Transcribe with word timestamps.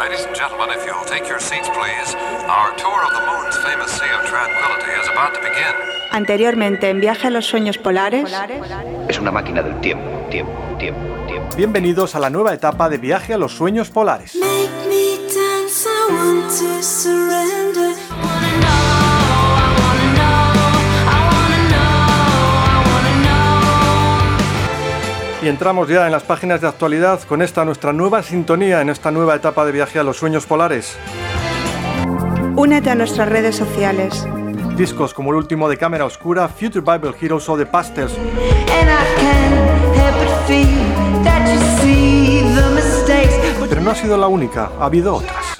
Ladies 0.00 0.24
and 0.24 0.34
gentlemen, 0.34 0.70
if 0.70 0.86
you'll 0.86 1.04
take 1.04 1.28
your 1.28 1.38
seats, 1.38 1.68
please. 1.68 2.16
Our 2.48 2.74
tour 2.76 3.04
of 3.04 3.12
the 3.12 3.20
moon's 3.20 3.54
famous 3.58 3.90
Sea 3.92 4.08
of 4.18 4.24
Tranquility 4.24 4.92
is 4.98 5.06
about 5.12 5.34
to 5.34 5.40
begin. 5.42 5.74
Anteriormente 6.10 6.88
en 6.88 7.00
Viaje 7.00 7.26
a 7.26 7.30
los 7.30 7.44
Sueños 7.44 7.76
Polares. 7.76 8.24
Es 9.08 9.18
una 9.18 9.30
máquina 9.30 9.62
del 9.62 9.78
tiempo, 9.82 10.08
tiempo, 10.30 10.52
tiempo, 10.78 11.26
tiempo. 11.26 11.54
Bienvenidos 11.54 12.14
a 12.14 12.18
la 12.18 12.30
nueva 12.30 12.54
etapa 12.54 12.88
de 12.88 12.96
Viaje 12.96 13.34
a 13.34 13.36
los 13.36 13.52
Sueños 13.52 13.90
Polares. 13.90 14.36
Make 14.36 14.70
me 14.88 15.18
dance, 15.34 15.86
I 15.86 16.10
want 16.10 16.48
to 16.48 16.82
surrender. 16.82 18.09
Y 25.42 25.48
entramos 25.48 25.88
ya 25.88 26.04
en 26.04 26.12
las 26.12 26.22
páginas 26.22 26.60
de 26.60 26.68
actualidad 26.68 27.20
con 27.22 27.40
esta 27.40 27.64
nuestra 27.64 27.94
nueva 27.94 28.22
sintonía 28.22 28.82
en 28.82 28.90
esta 28.90 29.10
nueva 29.10 29.34
etapa 29.34 29.64
de 29.64 29.72
Viaje 29.72 29.98
a 29.98 30.02
los 30.02 30.18
Sueños 30.18 30.44
Polares. 30.44 30.98
Únete 32.56 32.90
a 32.90 32.94
nuestras 32.94 33.26
redes 33.26 33.56
sociales. 33.56 34.26
Discos 34.76 35.14
como 35.14 35.30
el 35.30 35.36
último 35.36 35.70
de 35.70 35.78
Cámara 35.78 36.04
Oscura, 36.04 36.46
Future 36.48 36.80
Bible 36.82 37.14
Heroes 37.18 37.48
o 37.48 37.56
The 37.56 37.64
Pastels. 37.64 38.12
Pero 43.68 43.80
no 43.80 43.90
ha 43.90 43.94
sido 43.94 44.18
la 44.18 44.26
única, 44.26 44.70
ha 44.78 44.84
habido 44.84 45.14
otras. 45.14 45.56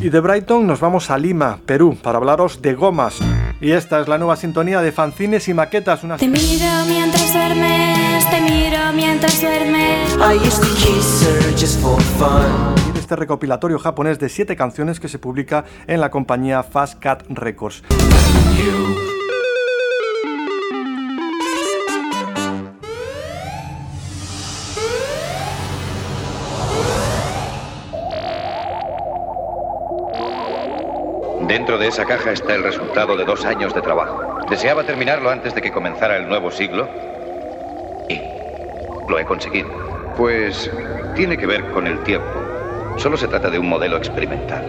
Y 0.00 0.08
de 0.08 0.20
Brighton 0.20 0.66
nos 0.66 0.80
vamos 0.80 1.10
a 1.10 1.18
Lima, 1.18 1.58
Perú, 1.66 1.96
para 2.02 2.16
hablaros 2.16 2.62
de 2.62 2.74
gomas. 2.74 3.20
Y 3.64 3.72
esta 3.72 3.98
es 3.98 4.08
la 4.08 4.18
nueva 4.18 4.36
sintonía 4.36 4.82
de 4.82 4.92
fanzines 4.92 5.48
y 5.48 5.54
maquetas, 5.54 6.04
una 6.04 6.18
Te 6.18 6.28
miro 6.28 6.66
mientras 6.86 7.32
duermes, 7.32 8.30
te 8.30 8.40
miro 8.42 8.92
mientras 8.94 9.40
duermes. 9.40 10.12
I 10.16 10.36
used 10.36 10.60
to 10.60 10.68
kiss 10.76 11.26
her 11.26 11.50
just 11.52 11.80
for 11.80 11.98
fun. 12.18 12.74
este 12.94 13.16
recopilatorio 13.16 13.78
japonés 13.78 14.18
de 14.18 14.28
siete 14.28 14.54
canciones 14.54 15.00
que 15.00 15.08
se 15.08 15.18
publica 15.18 15.64
en 15.86 16.02
la 16.02 16.10
compañía 16.10 16.62
Fast 16.62 16.98
Cat 16.98 17.22
Records. 17.30 17.82
Dentro 31.54 31.78
de 31.78 31.86
esa 31.86 32.04
caja 32.04 32.32
está 32.32 32.52
el 32.56 32.64
resultado 32.64 33.16
de 33.16 33.24
dos 33.24 33.44
años 33.44 33.72
de 33.72 33.80
trabajo. 33.80 34.40
Deseaba 34.50 34.82
terminarlo 34.82 35.30
antes 35.30 35.54
de 35.54 35.62
que 35.62 35.70
comenzara 35.70 36.16
el 36.16 36.28
nuevo 36.28 36.50
siglo 36.50 36.88
y 38.08 38.20
lo 39.08 39.16
he 39.20 39.24
conseguido. 39.24 39.68
Pues 40.16 40.68
tiene 41.14 41.36
que 41.36 41.46
ver 41.46 41.70
con 41.70 41.86
el 41.86 42.02
tiempo. 42.02 42.26
Solo 42.96 43.16
se 43.16 43.28
trata 43.28 43.50
de 43.50 43.60
un 43.60 43.68
modelo 43.68 43.96
experimental. 43.96 44.64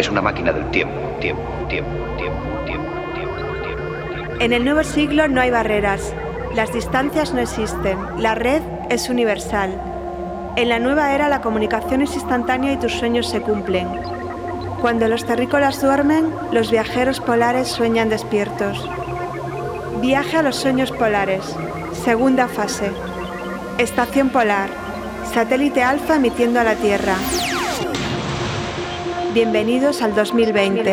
Es 0.00 0.10
una 0.10 0.20
máquina 0.20 0.52
del 0.52 0.68
tiempo, 0.72 0.98
tiempo, 1.20 1.44
tiempo, 1.68 1.92
tiempo, 2.16 2.42
tiempo, 2.66 2.90
tiempo, 3.14 3.36
tiempo, 3.62 4.14
tiempo. 4.16 4.34
En 4.40 4.52
el 4.52 4.64
nuevo 4.64 4.82
siglo 4.82 5.28
no 5.28 5.40
hay 5.40 5.52
barreras. 5.52 6.12
Las 6.56 6.72
distancias 6.72 7.32
no 7.32 7.40
existen. 7.40 7.96
La 8.16 8.34
red 8.34 8.62
es 8.90 9.08
universal. 9.08 9.80
En 10.56 10.70
la 10.70 10.80
nueva 10.80 11.14
era 11.14 11.28
la 11.28 11.40
comunicación 11.40 12.02
es 12.02 12.14
instantánea 12.14 12.72
y 12.72 12.78
tus 12.78 12.94
sueños 12.94 13.30
se 13.30 13.40
cumplen. 13.40 14.17
Cuando 14.80 15.08
los 15.08 15.24
terrícolas 15.24 15.82
duermen, 15.82 16.32
los 16.52 16.70
viajeros 16.70 17.20
polares 17.20 17.68
sueñan 17.68 18.08
despiertos. 18.08 18.88
Viaje 20.00 20.36
a 20.36 20.42
los 20.42 20.54
sueños 20.54 20.92
polares. 20.92 21.42
Segunda 22.04 22.46
fase. 22.46 22.92
Estación 23.78 24.30
polar. 24.30 24.70
Satélite 25.34 25.82
alfa 25.82 26.16
emitiendo 26.16 26.60
a 26.60 26.64
la 26.64 26.76
Tierra. 26.76 27.16
Bienvenidos 29.34 30.00
al 30.00 30.14
2020. 30.14 30.92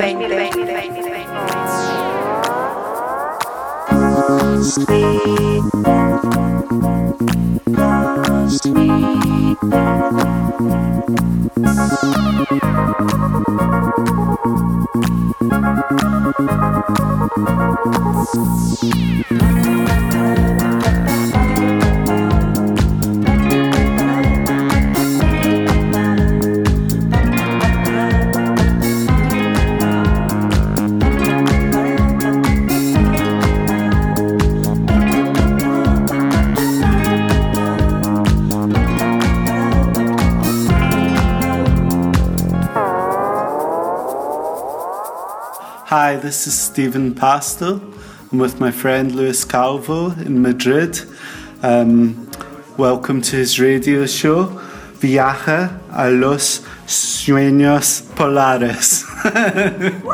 Hi, 45.88 46.18
this 46.18 46.46
is 46.46 46.60
Stephen 46.60 47.16
Pastel. 47.16 47.95
I'm 48.36 48.40
with 48.42 48.60
my 48.60 48.72
friend 48.72 49.16
Luis 49.16 49.46
Calvo 49.46 50.12
in 50.12 50.42
Madrid. 50.42 51.00
Um, 51.64 52.30
welcome 52.78 53.22
to 53.22 53.38
his 53.38 53.62
radio 53.62 54.06
show, 54.08 54.48
Viaja 55.00 55.80
a 55.90 56.10
los 56.12 56.60
Sueños 56.86 58.02
Polares. 58.18 59.06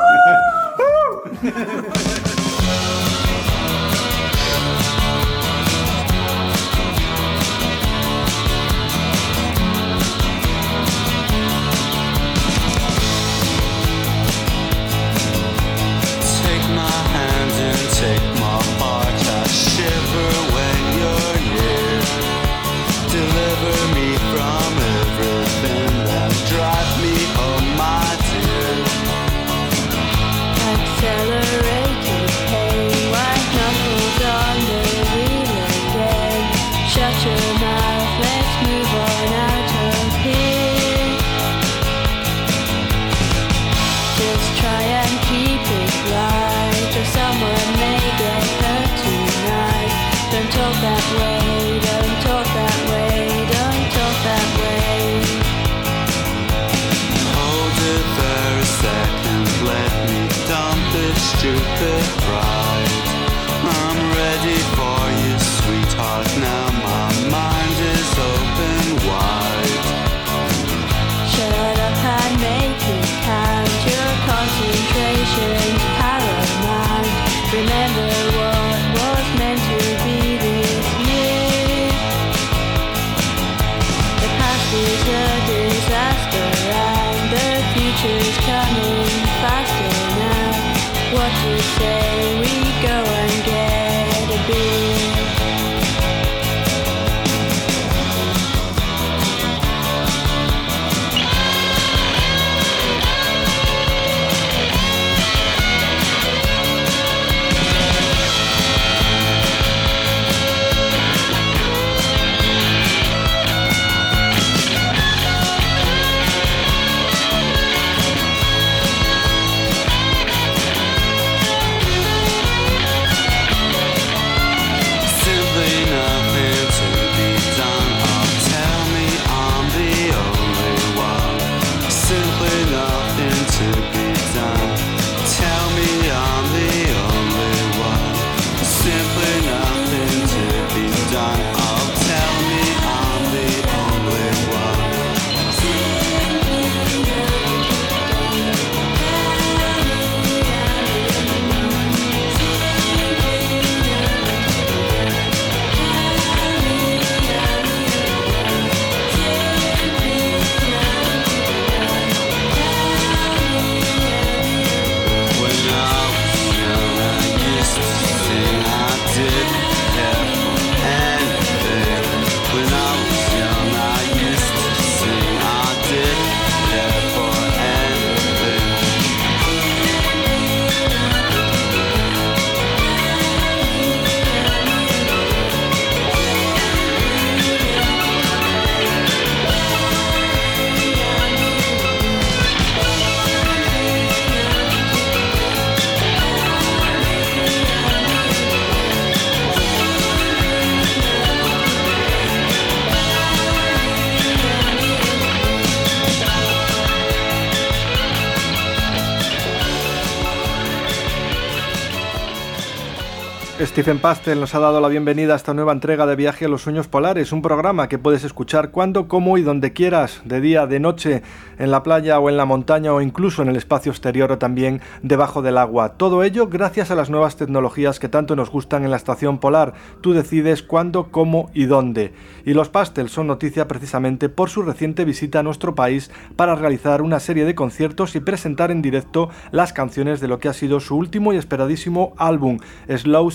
Stephen 213.63 213.99
Pastel 213.99 214.39
nos 214.39 214.55
ha 214.55 214.59
dado 214.59 214.81
la 214.81 214.87
bienvenida 214.87 215.33
a 215.33 215.35
esta 215.35 215.53
nueva 215.53 215.71
entrega 215.71 216.07
de 216.07 216.15
Viaje 216.15 216.45
a 216.45 216.47
los 216.47 216.63
Sueños 216.63 216.87
Polares, 216.87 217.31
un 217.31 217.43
programa 217.43 217.87
que 217.89 217.99
puedes 217.99 218.23
escuchar 218.23 218.71
cuando, 218.71 219.07
como 219.07 219.37
y 219.37 219.43
donde 219.43 219.71
quieras, 219.71 220.21
de 220.25 220.41
día, 220.41 220.65
de 220.65 220.79
noche, 220.79 221.21
en 221.59 221.69
la 221.69 221.83
playa 221.83 222.19
o 222.19 222.27
en 222.29 222.37
la 222.37 222.45
montaña 222.45 222.91
o 222.91 223.01
incluso 223.01 223.43
en 223.43 223.49
el 223.49 223.55
espacio 223.55 223.91
exterior 223.91 224.31
o 224.31 224.39
también 224.39 224.81
debajo 225.03 225.43
del 225.43 225.59
agua. 225.59 225.89
Todo 225.97 226.23
ello 226.23 226.47
gracias 226.47 226.89
a 226.89 226.95
las 226.95 227.11
nuevas 227.11 227.35
tecnologías 227.35 227.99
que 227.99 228.09
tanto 228.09 228.35
nos 228.35 228.49
gustan 228.49 228.83
en 228.83 228.89
la 228.89 228.97
estación 228.97 229.37
polar. 229.37 229.73
Tú 230.01 230.13
decides 230.13 230.63
cuándo, 230.63 231.11
cómo 231.11 231.51
y 231.53 231.65
dónde. 231.65 232.13
Y 232.45 232.55
los 232.55 232.69
Pastel 232.69 233.09
son 233.09 233.27
noticia 233.27 233.67
precisamente 233.67 234.27
por 234.27 234.49
su 234.49 234.63
reciente 234.63 235.05
visita 235.05 235.39
a 235.39 235.43
nuestro 235.43 235.75
país 235.75 236.09
para 236.35 236.55
realizar 236.55 237.03
una 237.03 237.19
serie 237.19 237.45
de 237.45 237.53
conciertos 237.53 238.15
y 238.15 238.21
presentar 238.21 238.71
en 238.71 238.81
directo 238.81 239.29
las 239.51 239.71
canciones 239.71 240.19
de 240.19 240.27
lo 240.27 240.39
que 240.39 240.49
ha 240.49 240.53
sido 240.53 240.79
su 240.79 240.95
último 240.97 241.31
y 241.31 241.37
esperadísimo 241.37 242.15
álbum, 242.17 242.57
Slow 242.87 243.29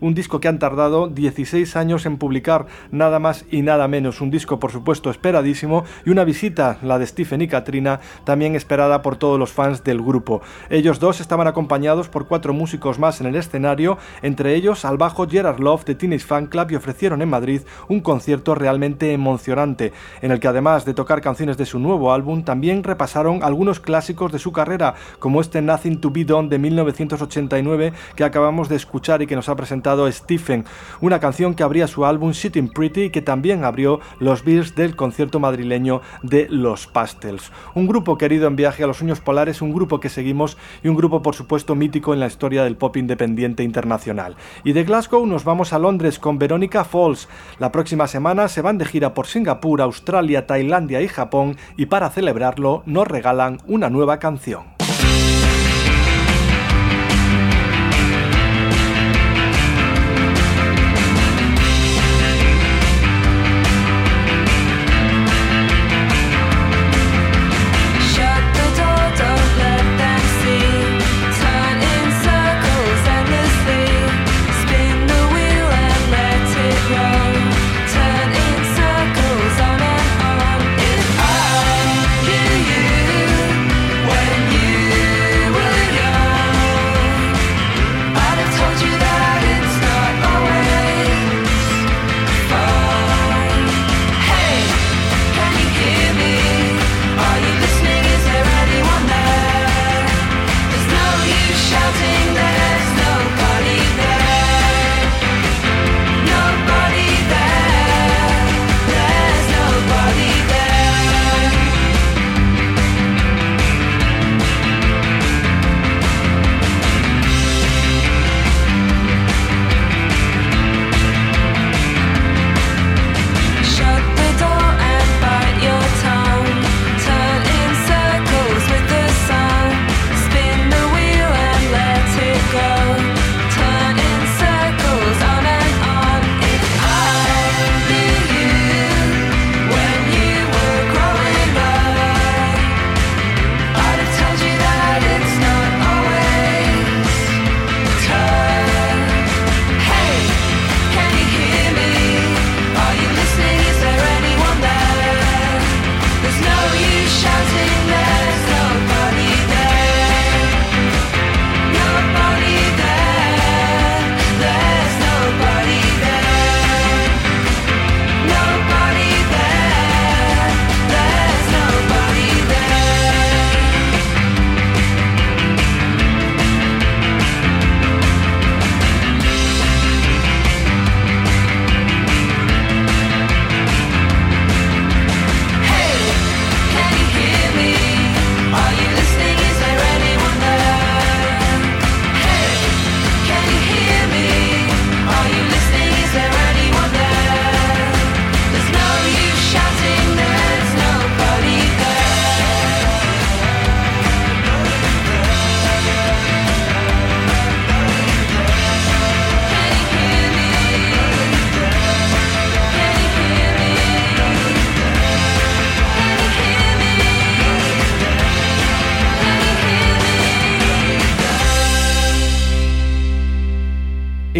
un 0.00 0.14
disco 0.14 0.40
que 0.40 0.48
han 0.48 0.58
tardado 0.58 1.06
16 1.06 1.76
años 1.76 2.06
en 2.06 2.18
publicar, 2.18 2.66
nada 2.90 3.20
más 3.20 3.44
y 3.52 3.62
nada 3.62 3.86
menos. 3.86 4.20
Un 4.20 4.30
disco, 4.30 4.58
por 4.58 4.72
supuesto, 4.72 5.10
esperadísimo 5.10 5.84
y 6.04 6.10
una 6.10 6.24
visita, 6.24 6.78
la 6.82 6.98
de 6.98 7.06
Stephen 7.06 7.42
y 7.42 7.46
Katrina, 7.46 8.00
también 8.24 8.56
esperada 8.56 9.00
por 9.00 9.16
todos 9.16 9.38
los 9.38 9.52
fans 9.52 9.84
del 9.84 10.02
grupo. 10.02 10.42
Ellos 10.70 10.98
dos 10.98 11.20
estaban 11.20 11.46
acompañados 11.46 12.08
por 12.08 12.26
cuatro 12.26 12.52
músicos 12.52 12.98
más 12.98 13.20
en 13.20 13.28
el 13.28 13.36
escenario, 13.36 13.98
entre 14.22 14.56
ellos 14.56 14.84
al 14.84 14.98
bajo 14.98 15.28
Gerard 15.28 15.60
Love 15.60 15.84
de 15.84 15.94
Teenage 15.94 16.26
Fan 16.26 16.46
Club 16.46 16.72
y 16.72 16.74
ofrecieron 16.74 17.22
en 17.22 17.28
Madrid 17.28 17.62
un 17.88 18.00
concierto 18.00 18.56
realmente 18.56 19.12
emocionante, 19.12 19.92
en 20.20 20.32
el 20.32 20.40
que 20.40 20.48
además 20.48 20.84
de 20.84 20.94
tocar 20.94 21.20
canciones 21.20 21.56
de 21.56 21.66
su 21.66 21.78
nuevo 21.78 22.12
álbum, 22.12 22.42
también 22.42 22.82
repasaron 22.82 23.44
algunos 23.44 23.78
clásicos 23.78 24.32
de 24.32 24.40
su 24.40 24.50
carrera, 24.50 24.94
como 25.20 25.40
este 25.40 25.62
Nothing 25.62 26.00
to 26.00 26.10
Be 26.10 26.24
Done 26.24 26.48
de 26.48 26.58
1989 26.58 27.92
que 28.16 28.24
acabamos 28.24 28.68
de 28.68 28.76
escuchar 28.76 29.22
y 29.22 29.27
que 29.28 29.36
nos 29.36 29.48
ha 29.48 29.54
presentado 29.54 30.10
Stephen, 30.10 30.64
una 31.00 31.20
canción 31.20 31.54
que 31.54 31.62
abría 31.62 31.86
su 31.86 32.04
álbum 32.04 32.34
Sitting 32.34 32.70
Pretty 32.70 33.02
y 33.02 33.10
que 33.10 33.22
también 33.22 33.64
abrió 33.64 34.00
los 34.18 34.42
beers 34.42 34.74
del 34.74 34.96
concierto 34.96 35.38
madrileño 35.38 36.00
de 36.24 36.48
Los 36.50 36.88
Pastels. 36.88 37.52
Un 37.74 37.86
grupo 37.86 38.18
querido 38.18 38.48
en 38.48 38.56
viaje 38.56 38.82
a 38.82 38.88
los 38.88 38.96
sueños 38.96 39.20
polares, 39.20 39.62
un 39.62 39.72
grupo 39.72 40.00
que 40.00 40.08
seguimos 40.08 40.56
y 40.82 40.88
un 40.88 40.96
grupo 40.96 41.22
por 41.22 41.36
supuesto 41.36 41.76
mítico 41.76 42.12
en 42.12 42.20
la 42.20 42.26
historia 42.26 42.64
del 42.64 42.76
pop 42.76 42.96
independiente 42.96 43.62
internacional. 43.62 44.34
Y 44.64 44.72
de 44.72 44.84
Glasgow 44.84 45.26
nos 45.26 45.44
vamos 45.44 45.72
a 45.72 45.78
Londres 45.78 46.18
con 46.18 46.38
Veronica 46.38 46.84
Falls. 46.84 47.28
La 47.58 47.70
próxima 47.70 48.08
semana 48.08 48.48
se 48.48 48.62
van 48.62 48.78
de 48.78 48.86
gira 48.86 49.14
por 49.14 49.26
Singapur, 49.26 49.82
Australia, 49.82 50.46
Tailandia 50.46 51.02
y 51.02 51.08
Japón 51.08 51.56
y 51.76 51.86
para 51.86 52.10
celebrarlo 52.10 52.82
nos 52.86 53.06
regalan 53.06 53.58
una 53.66 53.90
nueva 53.90 54.18
canción. 54.18 54.77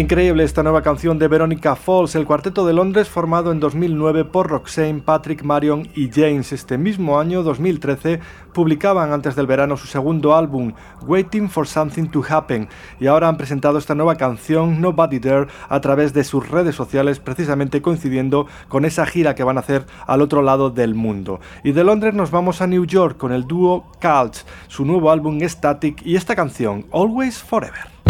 Increíble 0.09 0.43
esta 0.43 0.63
nueva 0.63 0.81
canción 0.81 1.19
de 1.19 1.27
Veronica 1.27 1.75
Falls, 1.75 2.15
el 2.15 2.25
cuarteto 2.25 2.65
de 2.65 2.73
Londres 2.73 3.07
formado 3.07 3.51
en 3.51 3.59
2009 3.59 4.25
por 4.25 4.49
Roxane, 4.49 5.03
Patrick, 5.05 5.43
Marion 5.43 5.87
y 5.93 6.09
James. 6.11 6.51
Este 6.51 6.79
mismo 6.79 7.19
año, 7.19 7.43
2013, 7.43 8.19
publicaban 8.51 9.13
antes 9.13 9.35
del 9.35 9.45
verano 9.45 9.77
su 9.77 9.85
segundo 9.85 10.35
álbum, 10.35 10.73
Waiting 11.05 11.47
for 11.47 11.67
Something 11.67 12.07
to 12.07 12.23
Happen, 12.27 12.69
y 12.99 13.05
ahora 13.05 13.27
han 13.27 13.37
presentado 13.37 13.77
esta 13.77 13.93
nueva 13.93 14.15
canción, 14.15 14.81
Nobody 14.81 15.19
There, 15.19 15.45
a 15.69 15.79
través 15.79 16.11
de 16.11 16.23
sus 16.23 16.49
redes 16.49 16.73
sociales, 16.73 17.19
precisamente 17.19 17.83
coincidiendo 17.83 18.47
con 18.67 18.85
esa 18.85 19.05
gira 19.05 19.35
que 19.35 19.43
van 19.43 19.57
a 19.57 19.59
hacer 19.59 19.85
al 20.07 20.23
otro 20.23 20.41
lado 20.41 20.71
del 20.71 20.95
mundo. 20.95 21.39
Y 21.63 21.73
de 21.73 21.83
Londres 21.83 22.15
nos 22.15 22.31
vamos 22.31 22.61
a 22.61 22.67
New 22.67 22.85
York 22.85 23.15
con 23.17 23.31
el 23.31 23.45
dúo 23.45 23.85
Cult, 24.01 24.37
su 24.69 24.85
nuevo 24.85 25.11
álbum 25.11 25.39
Static 25.39 26.03
y 26.03 26.15
esta 26.15 26.35
canción. 26.35 26.87
Always 26.91 27.43
forever 27.43 28.08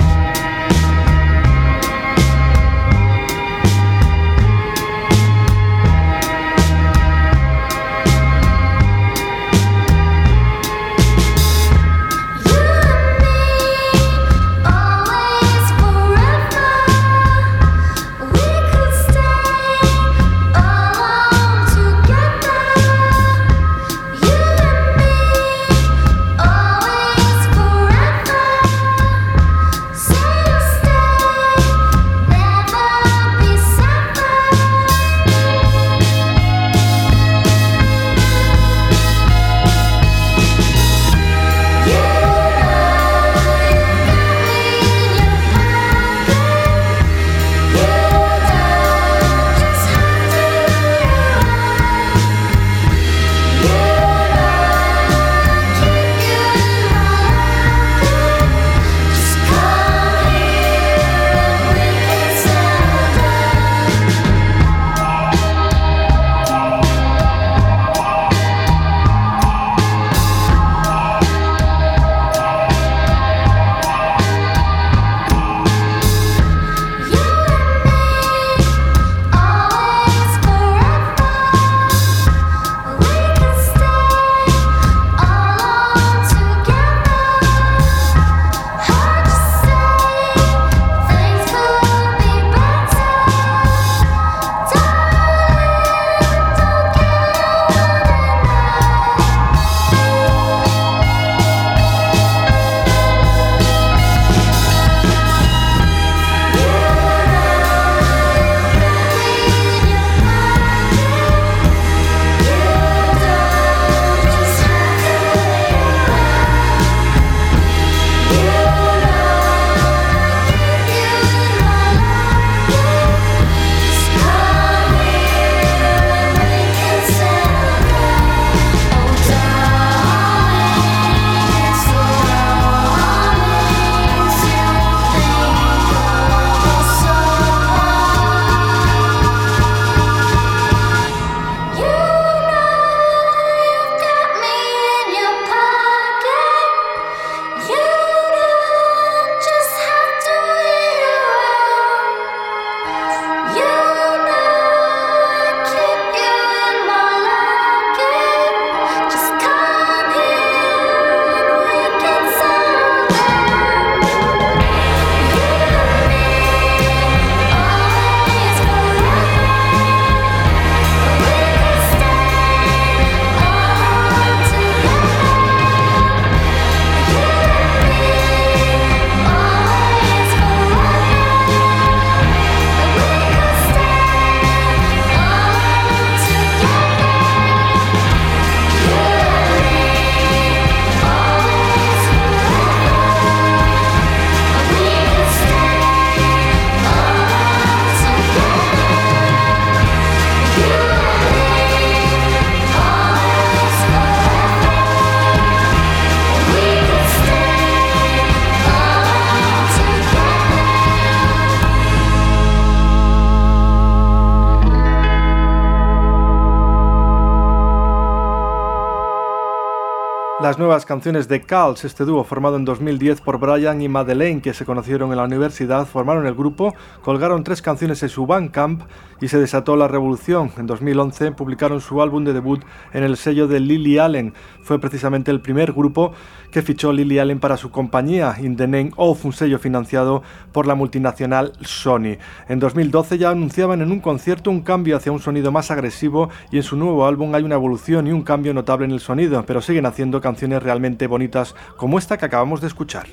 Las 220.50 220.58
nuevas 220.58 220.84
canciones 220.84 221.28
de 221.28 221.42
Cals, 221.42 221.86
este 221.86 222.06
dúo 222.06 222.24
formado 222.24 222.56
en 222.56 222.66
2010 222.66 223.22
por 223.22 223.38
Brian 223.38 223.84
y 223.84 223.88
Madeleine, 223.88 224.42
que 224.42 224.56
se 224.56 224.66
conocieron 224.66 225.12
en 225.12 225.18
la 225.18 225.26
universidad, 225.26 225.86
formaron 225.86 226.26
el 226.26 226.34
grupo, 226.34 226.74
colgaron 227.04 227.44
tres 227.44 227.62
canciones 227.62 228.02
en 228.02 228.10
su 228.10 228.26
Bandcamp 228.26 228.82
y 229.22 229.28
se 229.28 229.38
desató 229.38 229.76
la 229.76 229.88
revolución. 229.88 230.52
En 230.58 230.66
2011 230.66 231.34
publicaron 231.34 231.82
su 231.82 232.02
álbum 232.02 232.24
de 232.24 232.34
debut 232.34 232.64
en 232.94 233.04
el 233.04 233.16
sello 233.16 233.48
de 233.48 233.60
Lily 233.60 234.00
Allen. 234.00 234.34
Fue 234.64 234.80
precisamente 234.80 235.30
el 235.30 235.40
primer 235.40 235.72
grupo 235.72 236.14
que 236.52 236.62
fichó 236.62 236.92
Lily 236.92 237.20
Allen 237.20 237.40
para 237.40 237.58
su 237.58 237.72
compañía, 237.72 238.36
In 238.40 238.56
the 238.56 238.68
Name 238.68 238.92
of, 238.96 239.24
un 239.26 239.34
sello 239.34 239.60
financiado 239.60 240.24
por 240.52 240.68
la 240.68 240.76
multinacional 240.76 241.54
Sony. 241.62 242.18
En 242.48 242.60
2012 242.60 243.18
ya 243.18 243.30
anunciaban 243.30 243.82
en 243.82 243.92
un 243.92 244.00
concierto 244.00 244.50
un 244.50 244.62
cambio 244.62 244.98
hacia 244.98 245.12
un 245.12 245.20
sonido 245.20 245.52
más 245.52 245.72
agresivo 245.72 246.30
y 246.52 246.58
en 246.58 246.64
su 246.64 246.76
nuevo 246.76 247.06
álbum 247.06 247.34
hay 247.36 247.44
una 247.44 247.56
evolución 247.56 248.08
y 248.08 248.12
un 248.12 248.24
cambio 248.24 248.54
notable 248.54 248.86
en 248.86 248.92
el 248.92 249.00
sonido, 249.00 249.44
pero 249.46 249.62
siguen 249.62 249.86
haciendo 249.86 250.22
canciones 250.22 250.64
realmente 250.64 251.08
bonitas 251.08 251.56
como 251.78 251.98
esta 251.98 252.18
que 252.18 252.26
acabamos 252.26 252.62
de 252.62 252.68
escuchar. 252.68 253.08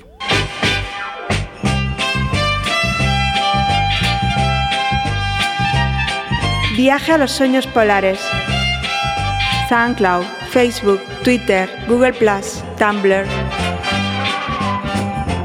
Viaje 6.76 7.12
a 7.12 7.16
los 7.16 7.30
sueños 7.30 7.66
polares. 7.66 8.20
SoundCloud, 9.70 10.24
Facebook, 10.56 11.02
Twitter, 11.22 11.68
Google 11.86 12.14
Tumblr. 12.78 13.26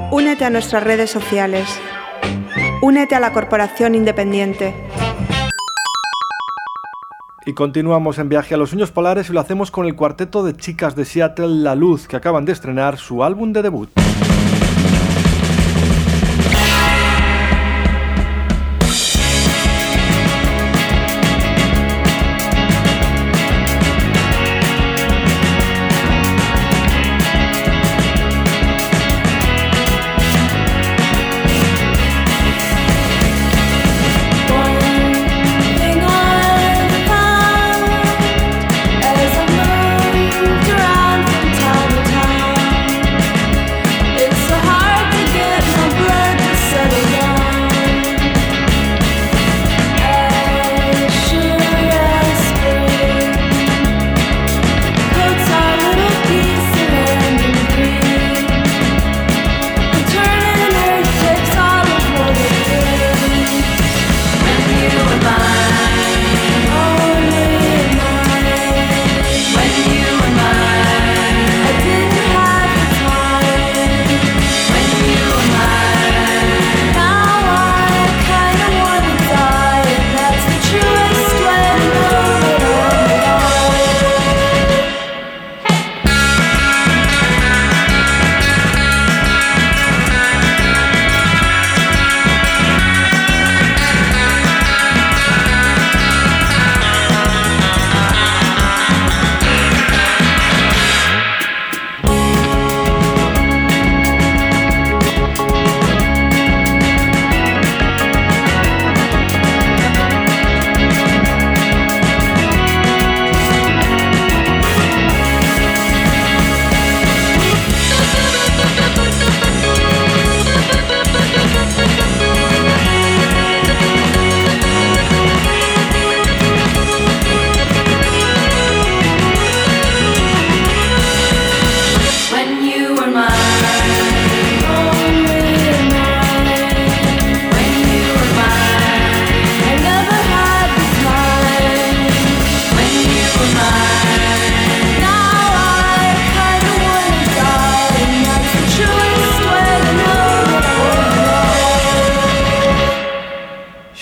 Únete 0.09 0.45
a 0.45 0.49
nuestras 0.49 0.85
redes 0.85 1.11
sociales. 1.11 1.67
Únete 2.81 3.15
a 3.15 3.19
la 3.19 3.33
Corporación 3.33 3.93
Independiente. 3.93 4.73
Y 7.45 7.51
continuamos 7.51 8.19
en 8.19 8.29
viaje 8.29 8.53
a 8.53 8.57
los 8.57 8.69
sueños 8.69 8.91
polares 8.91 9.29
y 9.29 9.33
lo 9.33 9.41
hacemos 9.41 9.69
con 9.69 9.85
el 9.85 9.97
cuarteto 9.97 10.45
de 10.45 10.55
chicas 10.55 10.95
de 10.95 11.03
Seattle 11.03 11.61
La 11.61 11.75
Luz, 11.75 12.07
que 12.07 12.15
acaban 12.15 12.45
de 12.45 12.53
estrenar 12.53 12.97
su 12.97 13.21
álbum 13.21 13.51
de 13.51 13.63
debut. 13.63 13.89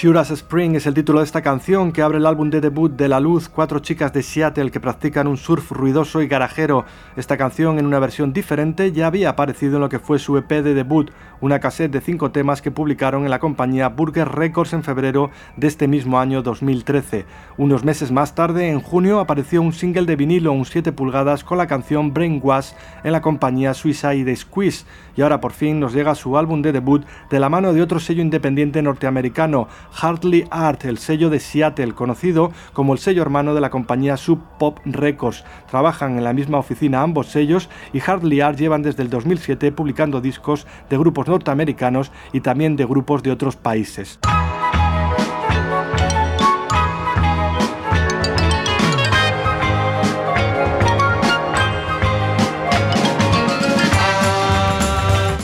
Sure 0.10 0.22
as 0.22 0.32
Spring 0.32 0.76
es 0.76 0.88
el 0.88 0.95
título 0.95 1.19
de 1.19 1.26
esta 1.26 1.43
canción 1.43 1.91
que 1.91 2.02
abre 2.02 2.17
el 2.17 2.26
álbum 2.26 2.50
de 2.50 2.62
debut 2.62 2.91
de 2.91 3.08
La 3.08 3.19
Luz, 3.19 3.48
cuatro 3.48 3.78
chicas 3.78 4.12
de 4.12 4.24
Seattle 4.24 4.72
que 4.72 4.80
practican 4.80 5.28
un 5.28 5.38
surf 5.38 5.72
ruidoso 5.72 6.24
y 6.24 6.28
garajero. 6.28 6.86
Esta 7.15 7.38
canción 7.38 7.78
en 7.78 7.86
una 7.86 8.00
versión 8.00 8.34
diferente 8.34 8.91
ya 8.91 9.06
había 9.06 9.30
aparecido 9.30 9.76
en 9.76 9.82
lo 9.82 9.89
que 9.89 10.00
fue 10.00 10.17
su 10.17 10.36
EP 10.36 10.50
de 10.50 10.74
debut, 10.74 11.12
una 11.41 11.60
cassette 11.60 11.91
de 11.91 12.02
cinco 12.02 12.32
temas 12.32 12.63
que 12.63 12.72
publicaron 12.72 13.24
en 13.24 13.30
la 13.30 13.38
compañía 13.38 13.89
Burger 13.89 14.28
Records 14.30 14.74
en 14.74 14.82
febrero 14.82 15.30
de 15.58 15.67
este 15.67 15.88
mismo 15.88 16.19
año 16.19 16.41
2013. 16.41 17.28
Unos 17.58 17.84
meses 17.84 18.12
más 18.12 18.34
tarde, 18.34 18.69
en 18.69 18.82
junio, 18.82 19.19
apareció 19.19 19.62
un 19.62 19.74
single 19.74 20.08
de 20.08 20.15
vinilo, 20.15 20.54
un 20.54 20.65
7 20.65 20.91
pulgadas, 20.91 21.43
con 21.43 21.60
la 21.60 21.67
canción 21.67 22.15
Brainwash 22.15 22.72
en 23.04 23.12
la 23.12 23.22
compañía 23.22 23.76
Suicide 23.76 24.36
Squeeze, 24.36 24.86
y 25.15 25.22
ahora 25.22 25.39
por 25.39 25.52
fin 25.52 25.80
nos 25.80 25.93
llega 25.93 26.15
su 26.15 26.36
álbum 26.36 26.63
de 26.63 26.72
debut 26.72 27.06
de 27.30 27.39
la 27.39 27.50
mano 27.50 27.74
de 27.74 27.82
otro 27.82 28.00
sello 28.00 28.24
independiente 28.24 28.82
norteamericano, 28.82 29.67
Hardly 30.01 30.45
Art, 30.49 30.85
el 30.85 30.97
sello 30.97 31.29
de 31.29 31.39
Seattle, 31.39 31.93
conocido 31.93 32.51
como 32.73 32.93
el 32.93 32.99
sello 32.99 33.21
hermano 33.21 33.53
de 33.53 33.62
la 33.62 33.69
compañía 33.69 34.17
Sub 34.17 34.39
Pop 34.57 34.79
Records. 34.85 35.43
Trabajan 35.69 36.17
en 36.17 36.23
la 36.23 36.33
misma 36.33 36.57
oficina 36.57 37.01
ambos 37.01 37.27
sellos 37.27 37.69
y 37.91 37.99
Hardly 37.99 38.41
Art 38.41 38.57
llevan 38.57 38.81
desde 38.81 39.03
el 39.03 39.09
2007 39.09 39.71
publicando 39.71 40.21
discos 40.21 40.65
de 40.89 40.97
grupos 40.97 41.27
norteamericanos 41.27 42.12
y 42.31 42.41
también 42.41 42.75
de 42.75 42.85
grupos 42.85 43.23
de 43.23 43.31
otros 43.31 43.55
países. 43.55 44.19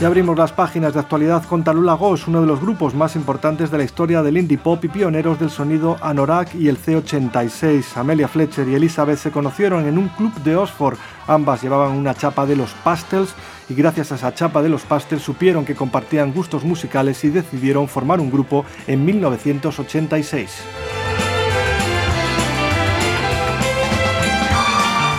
Ya 0.05 0.09
abrimos 0.09 0.37
las 0.37 0.51
páginas 0.51 0.93
de 0.93 0.99
actualidad 0.99 1.43
con 1.45 1.63
Talula 1.63 1.95
Ghost, 1.95 2.27
uno 2.27 2.39
de 2.39 2.45
los 2.45 2.61
grupos 2.61 2.93
más 2.93 3.15
importantes 3.15 3.71
de 3.71 3.79
la 3.79 3.85
historia 3.85 4.21
del 4.21 4.37
indie 4.37 4.59
pop 4.59 4.85
y 4.85 4.87
pioneros 4.87 5.39
del 5.39 5.49
sonido 5.49 5.97
Anorak 5.99 6.53
y 6.53 6.67
el 6.67 6.77
C86. 6.77 7.97
Amelia 7.97 8.27
Fletcher 8.27 8.67
y 8.67 8.75
Elizabeth 8.75 9.17
se 9.17 9.31
conocieron 9.31 9.87
en 9.87 9.97
un 9.97 10.09
club 10.09 10.31
de 10.43 10.57
Oxford. 10.57 10.99
Ambas 11.25 11.63
llevaban 11.63 11.97
una 11.97 12.13
chapa 12.13 12.45
de 12.45 12.55
los 12.55 12.69
Pastels 12.83 13.33
y 13.67 13.73
gracias 13.73 14.11
a 14.11 14.15
esa 14.17 14.35
chapa 14.35 14.61
de 14.61 14.69
los 14.69 14.83
Pastels 14.83 15.23
supieron 15.23 15.65
que 15.65 15.73
compartían 15.73 16.33
gustos 16.33 16.63
musicales 16.63 17.23
y 17.23 17.29
decidieron 17.29 17.87
formar 17.87 18.19
un 18.19 18.29
grupo 18.29 18.63
en 18.85 19.03
1986. 19.03 21.04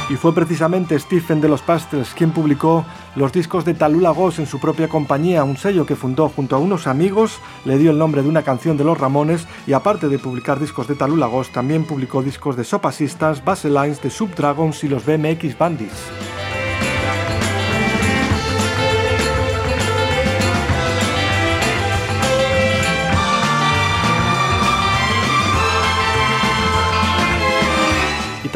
Y 0.09 0.15
fue 0.15 0.33
precisamente 0.33 0.99
Stephen 1.01 1.41
de 1.41 1.49
los 1.49 1.63
Pastels 1.63 2.15
quien 2.15 2.31
publicó 2.31 2.85
los 3.17 3.33
discos 3.33 3.65
de 3.65 3.75
Talula 3.75 4.11
Ghost 4.11 4.39
en 4.39 4.47
su 4.47 4.61
propia 4.61 4.89
compañía, 4.89 5.43
un 5.43 5.57
sello 5.57 5.85
que 5.85 5.97
fundó 5.97 6.29
junto 6.29 6.55
a 6.55 6.61
unos 6.61 6.87
amigos, 6.87 7.41
le 7.65 7.77
dio 7.77 7.91
el 7.91 7.99
nombre 7.99 8.23
de 8.23 8.29
una 8.29 8.43
canción 8.43 8.77
de 8.77 8.85
los 8.85 8.99
Ramones 8.99 9.49
y 9.67 9.73
aparte 9.73 10.09
de 10.09 10.21
publicar 10.21 10.61
discos 10.61 10.87
de 10.87 10.95
Talula 10.95 11.27
Ghost, 11.27 11.53
también 11.53 11.85
publicó 11.85 12.23
discos 12.23 12.57
de 12.57 12.63
Soap 12.63 12.87
Assistants, 12.87 13.45
Baselines, 13.45 14.01
de 14.01 14.11
Subdragons 14.11 14.85
y 14.85 14.89
los 14.89 15.05
BMX 15.05 15.59
Bandits. 15.59 16.56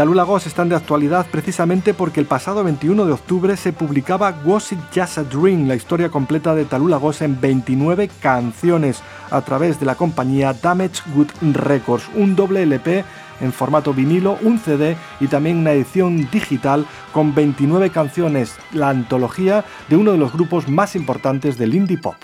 Talula 0.01 0.25
Ghost 0.25 0.47
están 0.47 0.71
de 0.71 0.77
actualidad 0.77 1.27
precisamente 1.31 1.93
porque 1.93 2.21
el 2.21 2.27
pasado 2.27 2.65
21 2.65 3.05
de 3.05 3.13
octubre 3.13 3.55
se 3.59 3.75
publicaba 3.75 4.35
Was 4.47 4.73
It 4.73 4.79
Just 4.95 5.19
a 5.19 5.25
Dream, 5.25 5.69
la 5.69 5.75
historia 5.75 6.09
completa 6.09 6.55
de 6.55 6.65
Talula 6.65 6.97
Ghost 6.97 7.21
en 7.21 7.39
29 7.39 8.09
canciones 8.19 9.03
a 9.31 9.43
través 9.43 9.79
de 9.79 9.85
la 9.85 9.97
compañía 9.97 10.55
Damage 10.55 11.03
Good 11.15 11.29
Records, 11.53 12.09
un 12.15 12.35
doble 12.35 12.63
LP 12.63 13.05
en 13.43 13.53
formato 13.53 13.93
vinilo, 13.93 14.39
un 14.41 14.59
CD 14.59 14.97
y 15.21 15.27
también 15.27 15.59
una 15.59 15.73
edición 15.73 16.31
digital 16.31 16.87
con 17.13 17.35
29 17.35 17.91
canciones, 17.91 18.57
la 18.73 18.89
antología 18.89 19.67
de 19.91 19.97
uno 19.97 20.13
de 20.13 20.19
los 20.19 20.33
grupos 20.33 20.67
más 20.67 20.97
importantes 20.97 21.59
del 21.59 21.75
indie 21.75 21.99
pop. 21.99 22.15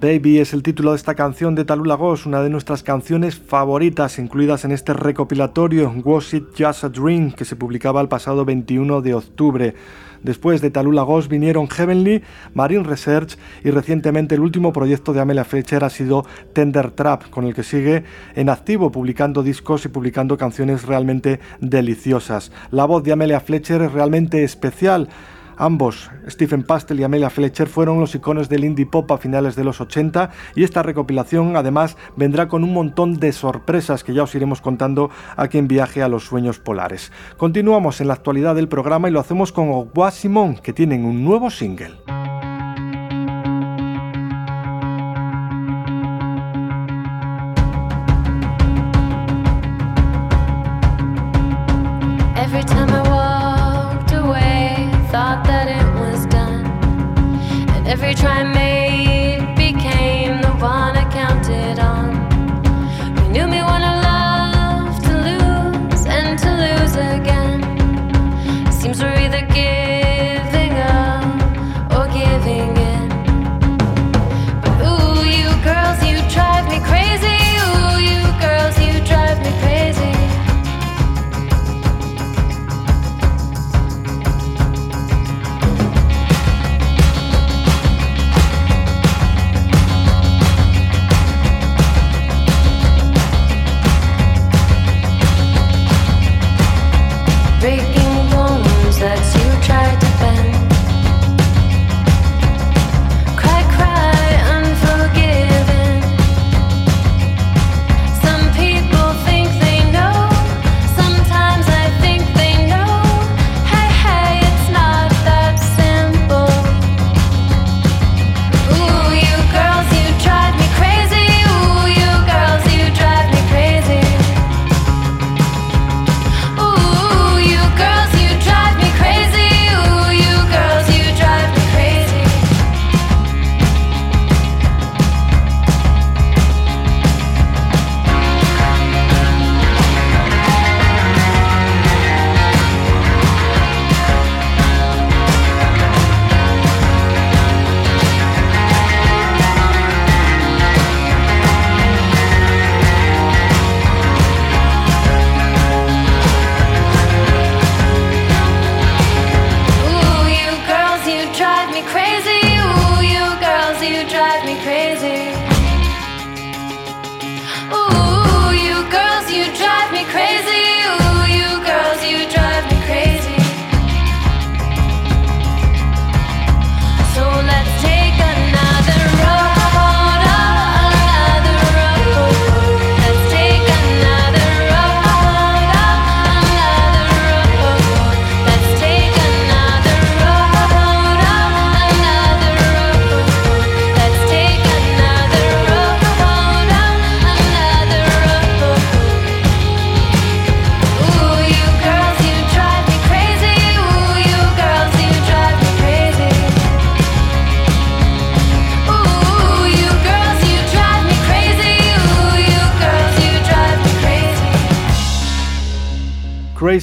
Baby 0.00 0.38
es 0.38 0.52
el 0.52 0.62
título 0.62 0.90
de 0.90 0.96
esta 0.96 1.14
canción 1.14 1.54
de 1.54 1.64
Talula 1.64 1.94
Ghost, 1.94 2.26
una 2.26 2.42
de 2.42 2.50
nuestras 2.50 2.82
canciones 2.82 3.38
favoritas 3.38 4.18
incluidas 4.18 4.64
en 4.64 4.72
este 4.72 4.92
recopilatorio 4.92 5.92
Was 6.04 6.34
It 6.34 6.44
Just 6.58 6.84
a 6.84 6.88
Dream 6.88 7.32
que 7.32 7.44
se 7.44 7.56
publicaba 7.56 8.00
el 8.00 8.08
pasado 8.08 8.44
21 8.44 9.00
de 9.00 9.14
octubre. 9.14 9.74
Después 10.22 10.60
de 10.60 10.70
Talula 10.70 11.02
Ghost 11.02 11.30
vinieron 11.30 11.68
Heavenly, 11.68 12.22
Marine 12.52 12.84
Research 12.84 13.38
y 13.64 13.70
recientemente 13.70 14.34
el 14.34 14.42
último 14.42 14.72
proyecto 14.72 15.12
de 15.12 15.20
Amelia 15.20 15.44
Fletcher 15.44 15.82
ha 15.82 15.90
sido 15.90 16.26
Tender 16.52 16.90
Trap, 16.90 17.30
con 17.30 17.44
el 17.44 17.54
que 17.54 17.62
sigue 17.62 18.04
en 18.34 18.50
activo 18.50 18.92
publicando 18.92 19.42
discos 19.42 19.84
y 19.86 19.88
publicando 19.88 20.36
canciones 20.36 20.84
realmente 20.84 21.40
deliciosas. 21.60 22.52
La 22.70 22.84
voz 22.84 23.02
de 23.02 23.12
Amelia 23.12 23.40
Fletcher 23.40 23.82
es 23.82 23.92
realmente 23.92 24.44
especial. 24.44 25.08
Ambos, 25.60 26.10
Stephen 26.26 26.62
Pastel 26.62 27.00
y 27.00 27.02
Amelia 27.02 27.28
Fletcher, 27.28 27.68
fueron 27.68 28.00
los 28.00 28.14
iconos 28.14 28.48
del 28.48 28.64
indie 28.64 28.86
pop 28.86 29.12
a 29.12 29.18
finales 29.18 29.56
de 29.56 29.64
los 29.64 29.82
80 29.82 30.30
y 30.54 30.64
esta 30.64 30.82
recopilación 30.82 31.54
además 31.54 31.98
vendrá 32.16 32.48
con 32.48 32.64
un 32.64 32.72
montón 32.72 33.20
de 33.20 33.30
sorpresas 33.32 34.02
que 34.02 34.14
ya 34.14 34.22
os 34.22 34.34
iremos 34.34 34.62
contando 34.62 35.10
aquí 35.36 35.58
en 35.58 35.68
Viaje 35.68 36.02
a 36.02 36.08
los 36.08 36.24
Sueños 36.24 36.60
Polares. 36.60 37.12
Continuamos 37.36 38.00
en 38.00 38.08
la 38.08 38.14
actualidad 38.14 38.54
del 38.54 38.68
programa 38.68 39.10
y 39.10 39.12
lo 39.12 39.20
hacemos 39.20 39.52
con 39.52 39.68
Ogwa 39.68 40.10
Simón, 40.10 40.56
que 40.56 40.72
tienen 40.72 41.04
un 41.04 41.22
nuevo 41.26 41.50
single. 41.50 41.98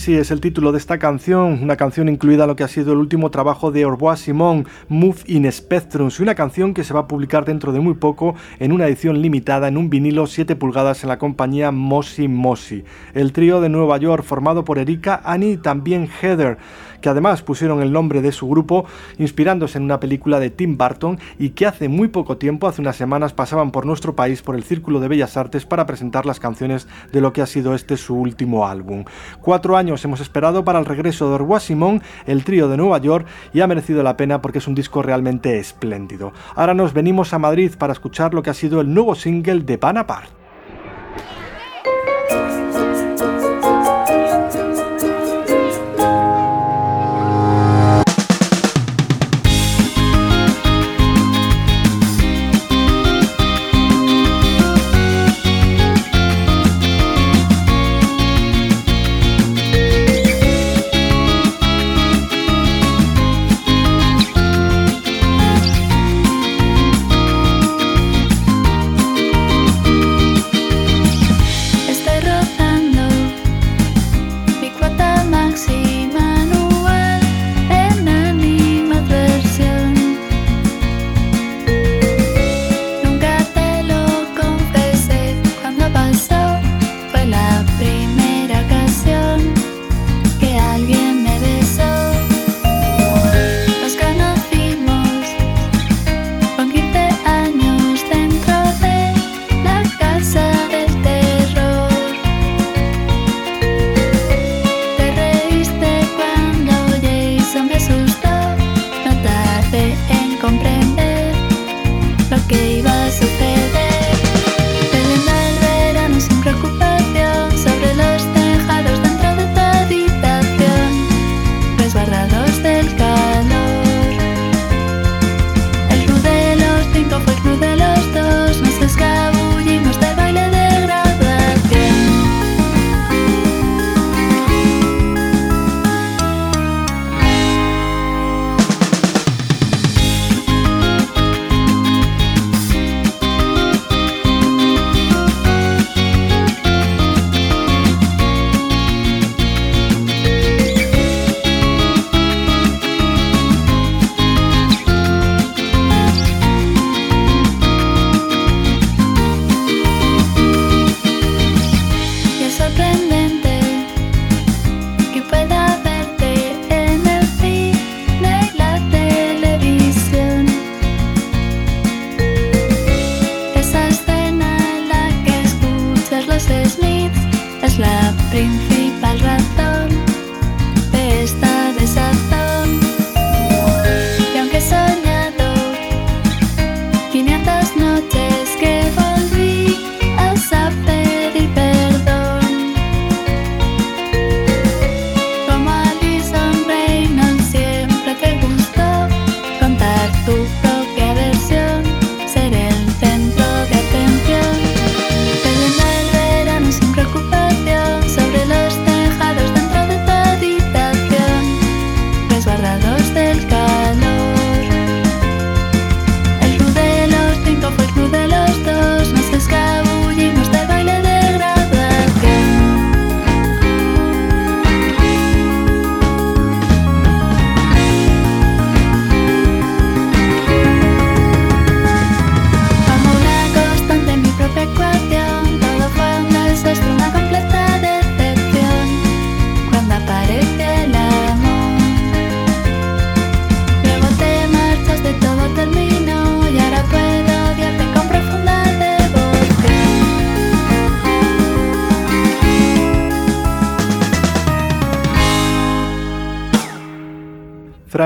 Es 0.08 0.32
el 0.32 0.40
título 0.40 0.72
de 0.72 0.78
esta 0.78 1.00
canción, 1.00 1.60
una 1.62 1.76
canción 1.76 2.08
incluida 2.08 2.46
en 2.46 2.48
lo 2.48 2.56
que 2.56 2.64
ha 2.64 2.70
sido 2.70 2.94
el 2.94 3.00
último 3.00 3.30
trabajo 3.30 3.72
de 3.72 3.86
Orbois 3.86 4.22
Simon, 4.22 4.66
Move 4.88 5.18
in 5.26 5.52
Spectrums, 5.52 6.18
y 6.18 6.24
una 6.24 6.34
canción 6.34 6.74
que 6.74 6.86
se 6.86 6.94
va 6.94 7.02
a 7.02 7.08
publicar 7.10 7.44
dentro 7.44 7.74
de 7.74 7.82
muy 7.82 7.94
poco 7.94 8.34
en 8.60 8.72
una 8.72 8.88
edición 8.88 9.22
limitada 9.22 9.68
en 9.68 9.76
un 9.76 9.90
vinilo 9.90 10.26
7 10.26 10.56
pulgadas 10.56 11.04
en 11.04 11.10
la 11.10 11.20
compañía 11.20 11.72
Mossy 11.72 12.30
Mossy. 12.30 12.86
El 13.14 13.34
trío 13.34 13.60
de 13.60 13.68
Nueva 13.68 13.98
York 13.98 14.24
formado 14.24 14.64
por 14.64 14.80
Erika, 14.80 15.22
Annie 15.26 15.52
y 15.52 15.58
también 15.58 16.08
Heather 16.08 16.58
que 17.02 17.10
además 17.10 17.42
pusieron 17.42 17.82
el 17.82 17.92
nombre 17.92 18.22
de 18.22 18.32
su 18.32 18.48
grupo 18.48 18.86
inspirándose 19.18 19.78
en 19.78 19.86
una 19.86 20.00
película 20.00 20.40
de 20.40 20.50
Tim 20.50 20.78
Burton 20.78 21.20
y 21.40 21.50
que 21.50 21.66
hace 21.66 21.90
muy 21.90 22.08
poco 22.08 22.38
tiempo, 22.38 22.68
hace 22.68 22.82
unas 22.82 22.96
semanas, 22.96 23.34
pasaban 23.34 23.72
por 23.72 23.86
nuestro 23.86 24.16
país 24.16 24.42
por 24.42 24.56
el 24.56 24.64
Círculo 24.64 25.00
de 25.00 25.08
Bellas 25.08 25.38
Artes 25.38 25.66
para 25.66 25.86
presentar 25.86 26.26
las 26.26 26.40
canciones 26.40 26.88
de 27.12 27.22
lo 27.22 27.34
que 27.34 27.42
ha 27.42 27.46
sido 27.46 27.76
este 27.76 27.98
su 27.98 28.16
último 28.16 28.68
álbum. 28.68 29.06
Cuatro 29.42 29.78
años 29.78 30.04
hemos 30.06 30.20
esperado 30.20 30.64
para 30.64 30.80
el 30.80 30.86
regreso 30.86 31.30
de 31.30 31.36
Orbois 31.36 31.64
Simón, 31.64 32.02
el 32.26 32.44
trío 32.44 32.70
de 32.70 32.78
Nueva 32.78 33.00
York, 33.00 33.28
y 33.54 33.62
ha 33.62 33.68
merecido 33.68 34.04
la 34.04 34.18
pena 34.18 34.42
porque 34.42 34.60
es 34.60 34.68
un 34.68 34.76
disco 34.76 35.02
realmente 35.02 35.60
espléndido. 35.60 36.34
Ahora 36.56 36.74
nos 36.74 36.94
venimos 36.94 37.34
a 37.34 37.40
Madrid 37.40 37.72
para 37.78 37.94
escuchar 37.94 38.34
lo 38.34 38.44
que 38.44 38.50
ha 38.50 38.54
sido 38.54 38.82
el 38.82 38.94
nuevo 38.94 39.16
single 39.16 39.62
de 39.62 39.78
Panapart. 39.78 40.30
Estoy 40.30 40.37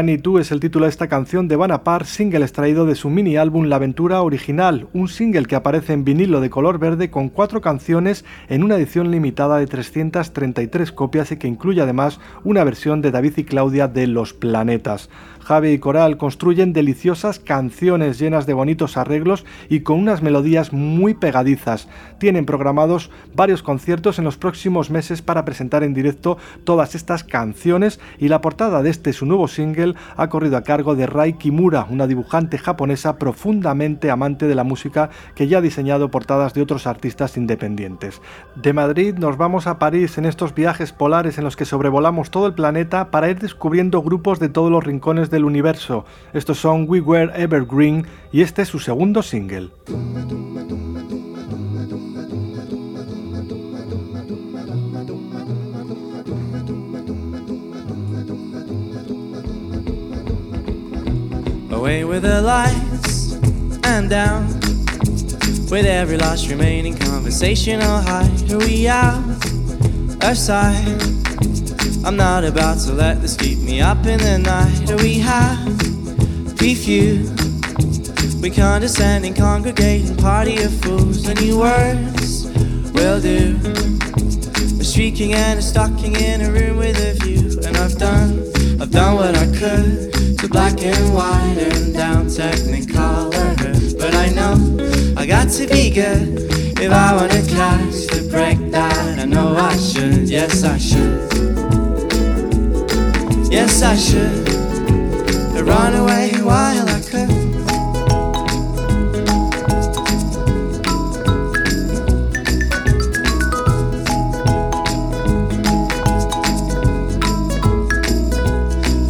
Franny 0.01 0.17
Tú 0.17 0.39
es 0.39 0.51
el 0.51 0.59
título 0.59 0.85
de 0.85 0.89
esta 0.89 1.07
canción 1.07 1.47
de 1.47 1.55
Vanapar, 1.55 2.07
single 2.07 2.43
extraído 2.43 2.87
de 2.87 2.95
su 2.95 3.11
mini 3.11 3.37
álbum 3.37 3.65
La 3.65 3.75
Aventura 3.75 4.23
Original, 4.23 4.87
un 4.93 5.07
single 5.07 5.45
que 5.45 5.55
aparece 5.55 5.93
en 5.93 6.03
vinilo 6.03 6.41
de 6.41 6.49
color 6.49 6.79
verde 6.79 7.11
con 7.11 7.29
cuatro 7.29 7.61
canciones 7.61 8.25
en 8.49 8.63
una 8.63 8.77
edición 8.77 9.11
limitada 9.11 9.59
de 9.59 9.67
333 9.67 10.91
copias 10.91 11.31
y 11.31 11.37
que 11.37 11.47
incluye 11.47 11.81
además 11.81 12.19
una 12.43 12.63
versión 12.63 13.03
de 13.03 13.11
David 13.11 13.33
y 13.37 13.43
Claudia 13.43 13.87
de 13.87 14.07
Los 14.07 14.33
Planetas. 14.33 15.11
Javi 15.51 15.71
y 15.71 15.79
Coral 15.79 16.15
construyen 16.15 16.71
deliciosas 16.71 17.37
canciones 17.37 18.17
llenas 18.17 18.45
de 18.45 18.53
bonitos 18.53 18.95
arreglos 18.95 19.43
y 19.67 19.81
con 19.81 19.99
unas 19.99 20.21
melodías 20.21 20.71
muy 20.71 21.13
pegadizas. 21.13 21.89
Tienen 22.19 22.45
programados 22.45 23.11
varios 23.35 23.61
conciertos 23.61 24.17
en 24.17 24.23
los 24.23 24.37
próximos 24.37 24.89
meses 24.89 25.21
para 25.21 25.43
presentar 25.43 25.83
en 25.83 25.93
directo 25.93 26.37
todas 26.63 26.95
estas 26.95 27.25
canciones 27.25 27.99
y 28.17 28.29
la 28.29 28.39
portada 28.39 28.81
de 28.81 28.91
este 28.91 29.11
su 29.11 29.25
nuevo 29.25 29.49
single 29.49 29.95
ha 30.15 30.29
corrido 30.29 30.55
a 30.55 30.63
cargo 30.63 30.95
de 30.95 31.05
Rai 31.05 31.33
Kimura, 31.33 31.85
una 31.89 32.07
dibujante 32.07 32.57
japonesa 32.57 33.17
profundamente 33.17 34.09
amante 34.09 34.47
de 34.47 34.55
la 34.55 34.63
música 34.63 35.09
que 35.35 35.49
ya 35.49 35.57
ha 35.57 35.61
diseñado 35.61 36.11
portadas 36.11 36.53
de 36.53 36.61
otros 36.61 36.87
artistas 36.87 37.35
independientes. 37.35 38.21
De 38.55 38.71
Madrid 38.71 39.15
nos 39.15 39.35
vamos 39.35 39.67
a 39.67 39.79
París 39.79 40.17
en 40.17 40.23
estos 40.23 40.55
viajes 40.55 40.93
polares 40.93 41.37
en 41.37 41.43
los 41.43 41.57
que 41.57 41.65
sobrevolamos 41.65 42.31
todo 42.31 42.47
el 42.47 42.53
planeta 42.53 43.11
para 43.11 43.29
ir 43.29 43.39
descubriendo 43.39 44.01
grupos 44.01 44.39
de 44.39 44.47
todos 44.47 44.71
los 44.71 44.85
rincones 44.85 45.29
del 45.29 45.40
universo. 45.45 46.05
Estos 46.33 46.59
son 46.59 46.85
We 46.87 47.01
Were 47.01 47.31
Evergreen 47.35 48.05
y 48.31 48.41
este 48.41 48.61
es 48.61 48.69
su 48.69 48.79
segundo 48.79 49.21
single. 49.21 49.71
Away 61.71 62.03
with 62.03 62.21
the 62.21 62.41
lights 62.41 63.33
and 63.83 64.09
down 64.09 64.47
with 65.69 65.85
every 65.85 66.17
last 66.17 66.49
remaining 66.49 66.97
conversational 66.97 68.01
high. 68.01 68.29
Are 68.51 68.57
we 68.57 68.87
out 68.87 69.17
of? 69.17 69.41
I'm 72.03 72.17
not 72.17 72.43
about 72.43 72.79
to 72.79 72.93
let 72.93 73.21
this 73.21 73.37
keep 73.37 73.59
me 73.59 73.79
up 73.79 74.07
in 74.07 74.19
the 74.19 74.39
night. 74.39 75.01
We 75.03 75.19
happy 75.19 76.73
few? 76.73 77.29
We 78.41 78.49
condescending, 78.49 79.35
congregating 79.35 80.17
party 80.17 80.63
of 80.63 80.73
fools. 80.81 81.29
Any 81.29 81.53
words 81.53 82.45
will 82.93 83.21
do. 83.21 83.55
A 84.79 84.83
streaking 84.83 85.33
and 85.33 85.59
a 85.59 85.61
stalking 85.61 86.15
in 86.15 86.41
a 86.41 86.51
room 86.51 86.77
with 86.77 86.97
a 86.97 87.13
view. 87.23 87.59
And 87.65 87.77
I've 87.77 87.95
done, 87.99 88.51
I've 88.81 88.89
done 88.89 89.15
what 89.15 89.37
I 89.37 89.45
could 89.45 90.11
to 90.39 90.47
black 90.49 90.81
and 90.81 91.13
white 91.13 91.57
and 91.59 91.93
down 91.93 92.25
technicolor. 92.25 93.99
But 93.99 94.15
I 94.15 94.29
know 94.29 94.57
I 95.15 95.27
got 95.27 95.49
to 95.49 95.67
be 95.67 95.91
good 95.91 96.49
if 96.81 96.91
I 96.91 97.15
wanna 97.15 97.43
catch 97.43 98.07
the 98.07 98.27
break 98.31 98.71
that 98.71 99.19
I 99.19 99.25
know 99.25 99.55
I 99.55 99.77
should. 99.77 100.27
Yes, 100.27 100.63
I 100.63 100.79
should. 100.79 101.30
Yes, 103.51 103.81
I 103.81 103.97
should. 103.97 104.47
Run 105.67 105.93
away 105.93 106.31
while 106.41 106.87
I 106.87 107.01
could. 107.01 107.29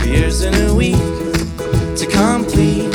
Years 0.05 0.41
in 0.41 0.55
a 0.55 0.73
week 0.73 0.95
to 1.95 2.07
complete 2.09 2.89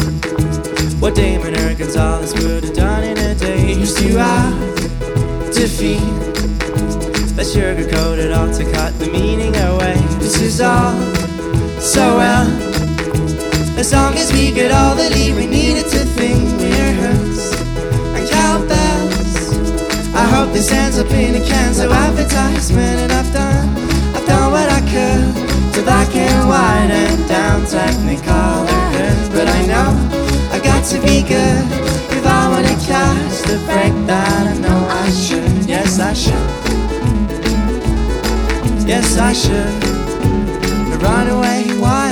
what 1.00 1.14
Damon 1.14 1.54
or 1.54 1.74
Gonzalez 1.76 2.35
would 2.35 2.64
have 2.64 2.74
done 2.74 3.04
in 3.04 3.18
a 3.18 3.35
day. 3.37 3.72
Used 3.72 3.98
to 3.98 4.18
have 4.18 5.54
defeat 5.54 6.00
that 7.37 7.46
sugar 7.46 7.88
coated 7.88 8.32
all 8.32 8.52
to 8.52 8.64
cut 8.72 8.98
the 8.98 9.09
meaning 9.11 9.54
away. 9.56 9.94
This 10.18 10.40
is 10.40 10.61
all 10.61 11.15
so 11.87 12.16
well. 12.16 12.46
As 13.79 13.92
long 13.92 14.14
as 14.14 14.33
we 14.33 14.51
get 14.51 14.72
all 14.72 14.96
the 14.96 15.09
lead 15.09 15.37
we 15.37 15.46
needed 15.46 15.87
to 15.94 16.01
think 16.18 16.42
hurts 16.99 17.55
and 18.16 18.29
cowbells. 18.29 19.55
I 20.12 20.25
hope 20.35 20.53
this 20.53 20.72
ends 20.72 20.99
up 20.99 21.11
in 21.12 21.37
a 21.37 21.38
Kenzo 21.38 21.88
advertisement, 21.92 22.99
and 23.03 23.12
I've 23.12 23.33
done, 23.33 23.68
I've 24.16 24.27
done 24.27 24.51
what 24.51 24.68
I 24.68 24.80
could 24.91 25.74
to 25.74 25.82
black 25.82 26.12
and 26.16 26.49
white 26.49 26.91
and 26.91 27.28
down 27.28 27.62
technicolor. 27.62 28.66
But 29.30 29.47
I 29.47 29.66
know 29.66 29.91
I 30.51 30.59
got 30.59 30.84
to 30.91 31.01
be 31.01 31.22
good 31.22 31.62
if 32.18 32.26
I 32.26 32.49
wanna 32.51 32.76
catch 32.82 33.43
the 33.47 33.59
break 33.66 33.95
that 34.09 34.47
I 34.49 34.59
know 34.59 34.89
I 34.91 35.09
should. 35.11 35.68
Yes, 35.68 36.01
I 36.01 36.14
should. 36.14 36.49
Yes, 38.89 39.18
I 39.18 39.32
should. 39.32 39.95
Run 41.03 41.28
away. 41.28 41.68
While 41.78 42.05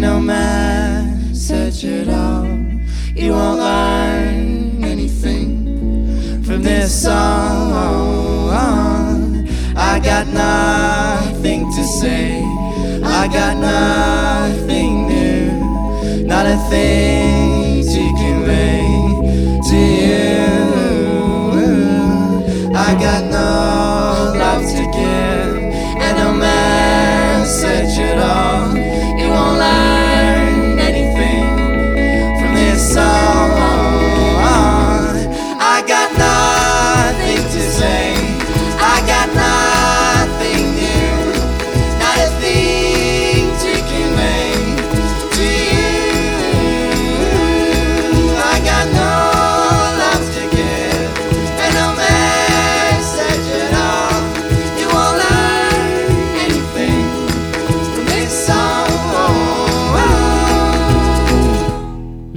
no 0.00 0.18
message 0.18 1.84
at 1.84 2.08
all. 2.08 2.46
You 3.14 3.32
won't 3.32 3.58
learn 3.58 4.82
anything 4.82 6.42
from 6.42 6.62
this 6.62 7.02
song. 7.02 8.48
I 9.76 10.00
got 10.02 10.26
nothing 10.28 11.70
to 11.72 11.84
say. 11.84 12.42
I 13.02 13.28
got 13.28 13.58
nothing 13.58 15.06
new, 15.06 16.24
not 16.24 16.46
a 16.46 16.56
thing 16.70 17.84
to 17.84 18.02
convey 18.22 18.80
to 19.68 19.76
you. 20.06 20.30
I 22.74 22.94
got 22.94 23.24
no 23.24 23.79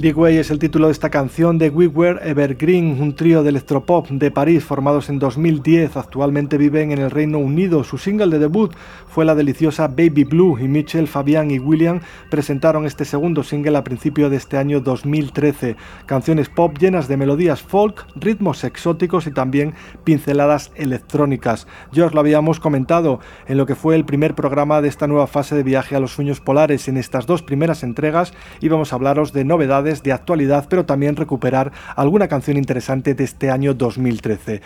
Ligway 0.04 0.36
es 0.36 0.50
el 0.50 0.58
título 0.58 0.88
de 0.88 0.92
esta 0.92 1.08
canción 1.08 1.56
de 1.56 1.70
We 1.70 1.86
Were 1.86 2.20
Evergreen, 2.28 3.00
un 3.00 3.16
trío 3.16 3.42
de 3.42 3.48
electropop 3.48 4.10
de 4.10 4.30
París 4.30 4.62
formados 4.62 5.08
en 5.08 5.18
2010. 5.18 5.96
Actualmente 5.96 6.58
viven 6.58 6.92
en 6.92 6.98
el 6.98 7.10
Reino 7.10 7.38
Unido. 7.38 7.84
Su 7.84 7.96
single 7.96 8.28
de 8.28 8.38
debut 8.38 8.74
fue 9.08 9.24
la 9.24 9.34
deliciosa 9.34 9.88
Baby 9.88 10.24
Blue 10.24 10.58
y 10.60 10.68
Mitchell, 10.68 11.08
Fabián 11.08 11.50
y 11.50 11.58
William 11.58 12.00
presentaron 12.28 12.84
este 12.84 13.06
segundo 13.06 13.42
single 13.42 13.78
a 13.78 13.82
principio 13.82 14.28
de 14.28 14.36
este 14.36 14.58
año 14.58 14.82
2013. 14.82 15.76
Canciones 16.04 16.50
pop 16.50 16.76
llenas 16.76 17.08
de 17.08 17.16
melodías 17.16 17.62
folk, 17.62 18.04
ritmos 18.14 18.62
exóticos 18.64 19.26
y 19.26 19.30
también 19.30 19.72
pinceladas 20.04 20.70
electrónicas. 20.74 21.66
Ya 21.92 22.04
os 22.04 22.12
lo 22.12 22.20
habíamos 22.20 22.60
comentado 22.60 23.20
en 23.46 23.56
lo 23.56 23.64
que 23.64 23.74
fue 23.74 23.94
el 23.96 24.04
primer 24.04 24.34
programa 24.34 24.82
de 24.82 24.88
esta 24.88 25.06
nueva 25.06 25.28
fase 25.28 25.54
de 25.54 25.62
viaje 25.62 25.96
a 25.96 26.00
los 26.00 26.12
sueños 26.12 26.42
polares. 26.42 26.88
En 26.88 26.98
estas 26.98 27.24
dos 27.24 27.42
primeras 27.42 27.82
entregas 27.82 28.34
íbamos 28.60 28.92
a 28.92 28.96
hablaros 28.96 29.32
de 29.32 29.46
novedades 29.46 29.93
de 30.02 30.12
actualidad, 30.12 30.66
pero 30.68 30.84
también 30.84 31.16
recuperar 31.16 31.72
alguna 31.96 32.28
canción 32.28 32.56
interesante 32.56 33.14
de 33.14 33.24
este 33.24 33.50
año 33.50 33.74
2013. 33.74 34.62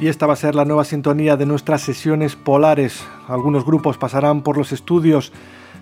Y 0.00 0.06
esta 0.06 0.26
va 0.26 0.34
a 0.34 0.36
ser 0.36 0.54
la 0.54 0.64
nueva 0.64 0.84
sintonía 0.84 1.36
de 1.36 1.44
nuestras 1.44 1.82
sesiones 1.82 2.36
polares. 2.36 3.04
Algunos 3.26 3.64
grupos 3.64 3.98
pasarán 3.98 4.42
por 4.42 4.56
los 4.56 4.70
estudios 4.70 5.32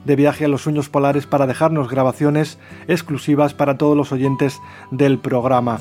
de 0.07 0.17
viaje 0.17 0.47
a 0.47 0.49
los 0.49 0.63
sueños 0.63 0.89
polares 0.89 1.27
para 1.27 1.47
dejarnos 1.47 1.91
grabaciones 1.91 2.59
exclusivas 2.89 3.53
para 3.53 3.77
todos 3.77 3.97
los 3.97 4.13
oyentes 4.13 4.59
del 4.91 5.19
programa. 5.19 5.79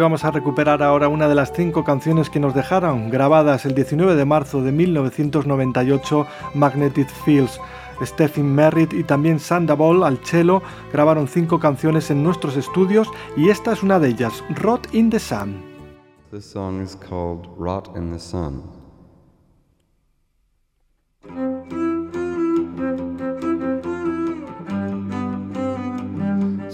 Vamos 0.00 0.24
a 0.24 0.30
recuperar 0.30 0.82
ahora 0.82 1.08
una 1.08 1.28
de 1.28 1.34
las 1.34 1.52
cinco 1.52 1.84
canciones 1.84 2.30
que 2.30 2.40
nos 2.40 2.54
dejaron 2.54 3.10
grabadas 3.10 3.66
el 3.66 3.74
19 3.74 4.16
de 4.16 4.24
marzo 4.24 4.62
de 4.62 4.72
1998, 4.72 6.26
Magnetic 6.54 7.08
Fields. 7.24 7.60
Stephen 8.02 8.54
Merritt 8.54 8.94
y 8.94 9.04
también 9.04 9.38
Sandoval 9.38 10.02
al 10.04 10.18
cello 10.24 10.62
grabaron 10.90 11.28
cinco 11.28 11.60
canciones 11.60 12.10
en 12.10 12.22
nuestros 12.22 12.56
estudios 12.56 13.08
y 13.36 13.50
esta 13.50 13.72
es 13.72 13.82
una 13.82 13.98
de 14.00 14.08
ellas, 14.08 14.42
Rot 14.56 14.92
in 14.94 15.10
the 15.10 15.18
Sun. 15.20 15.62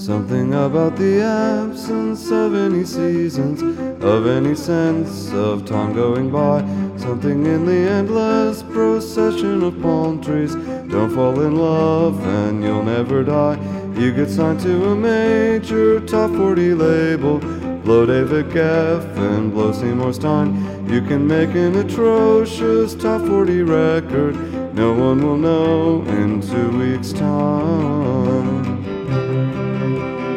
Something 0.06 0.54
about 0.54 0.94
the 0.94 1.20
absence 1.20 2.30
of 2.30 2.54
any 2.54 2.84
seasons, 2.84 3.60
of 4.04 4.28
any 4.28 4.54
sense 4.54 5.32
of 5.32 5.66
time 5.66 5.94
going 5.94 6.30
by. 6.30 6.60
Something 6.96 7.44
in 7.44 7.66
the 7.66 7.90
endless 7.90 8.62
procession 8.62 9.64
of 9.64 9.82
palm 9.82 10.22
trees. 10.22 10.54
Don't 10.54 11.12
fall 11.12 11.40
in 11.40 11.56
love 11.56 12.24
and 12.24 12.62
you'll 12.62 12.84
never 12.84 13.24
die. 13.24 13.58
You 13.98 14.12
get 14.12 14.30
signed 14.30 14.60
to 14.60 14.92
a 14.92 14.94
major 14.94 15.98
top 15.98 16.30
40 16.30 16.74
label. 16.74 17.40
Blow 17.80 18.06
David 18.06 18.50
Geffen, 18.50 19.50
blow 19.50 19.72
Seymour 19.72 20.12
Stein. 20.12 20.88
You 20.88 21.02
can 21.02 21.26
make 21.26 21.50
an 21.56 21.74
atrocious 21.74 22.94
top 22.94 23.22
40 23.22 23.62
record. 23.62 24.36
No 24.72 24.92
one 24.92 25.26
will 25.26 25.36
know 25.36 26.02
in 26.02 26.40
two 26.40 26.78
weeks' 26.78 27.12
time. 27.12 28.76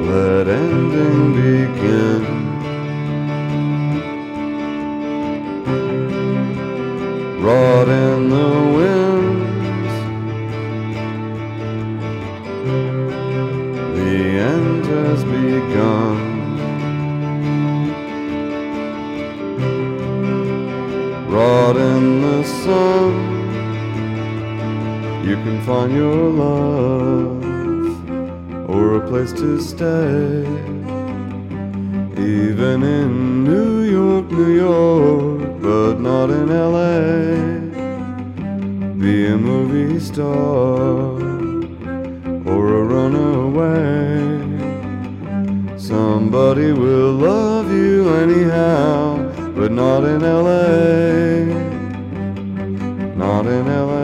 Let 0.09 0.47
ending 0.47 1.33
begin. 1.35 2.23
Rot 7.39 7.87
in 7.87 8.29
the 8.29 8.51
winds. 8.75 9.93
The 13.97 14.15
end 14.53 14.85
has 14.87 15.23
begun. 15.23 16.17
Rot 21.29 21.77
in 21.77 22.21
the 22.21 22.43
sun. 22.63 23.13
You 25.23 25.35
can 25.35 25.61
find 25.61 25.93
your 25.93 26.29
love 26.31 27.48
or 28.69 28.97
a 28.97 29.07
place 29.09 29.33
to 29.33 29.59
stay. 29.59 30.45
Even 32.15 32.83
in 32.83 33.43
New 33.43 33.81
York, 33.81 34.29
New 34.31 34.53
York, 34.67 35.59
but 35.59 35.95
not 35.99 36.29
in 36.29 36.47
LA. 36.49 36.99
Be 39.01 39.27
a 39.27 39.37
movie 39.37 39.99
star 39.99 41.17
or 42.51 42.63
a 42.79 42.83
runaway. 42.93 44.19
Somebody 45.77 46.71
will 46.71 47.13
love 47.13 47.71
you 47.71 48.13
anyhow, 48.23 49.17
but 49.55 49.71
not 49.71 50.03
in 50.03 50.21
LA. 50.21 50.69
Not 53.15 53.47
in 53.47 53.65
LA. 53.65 53.98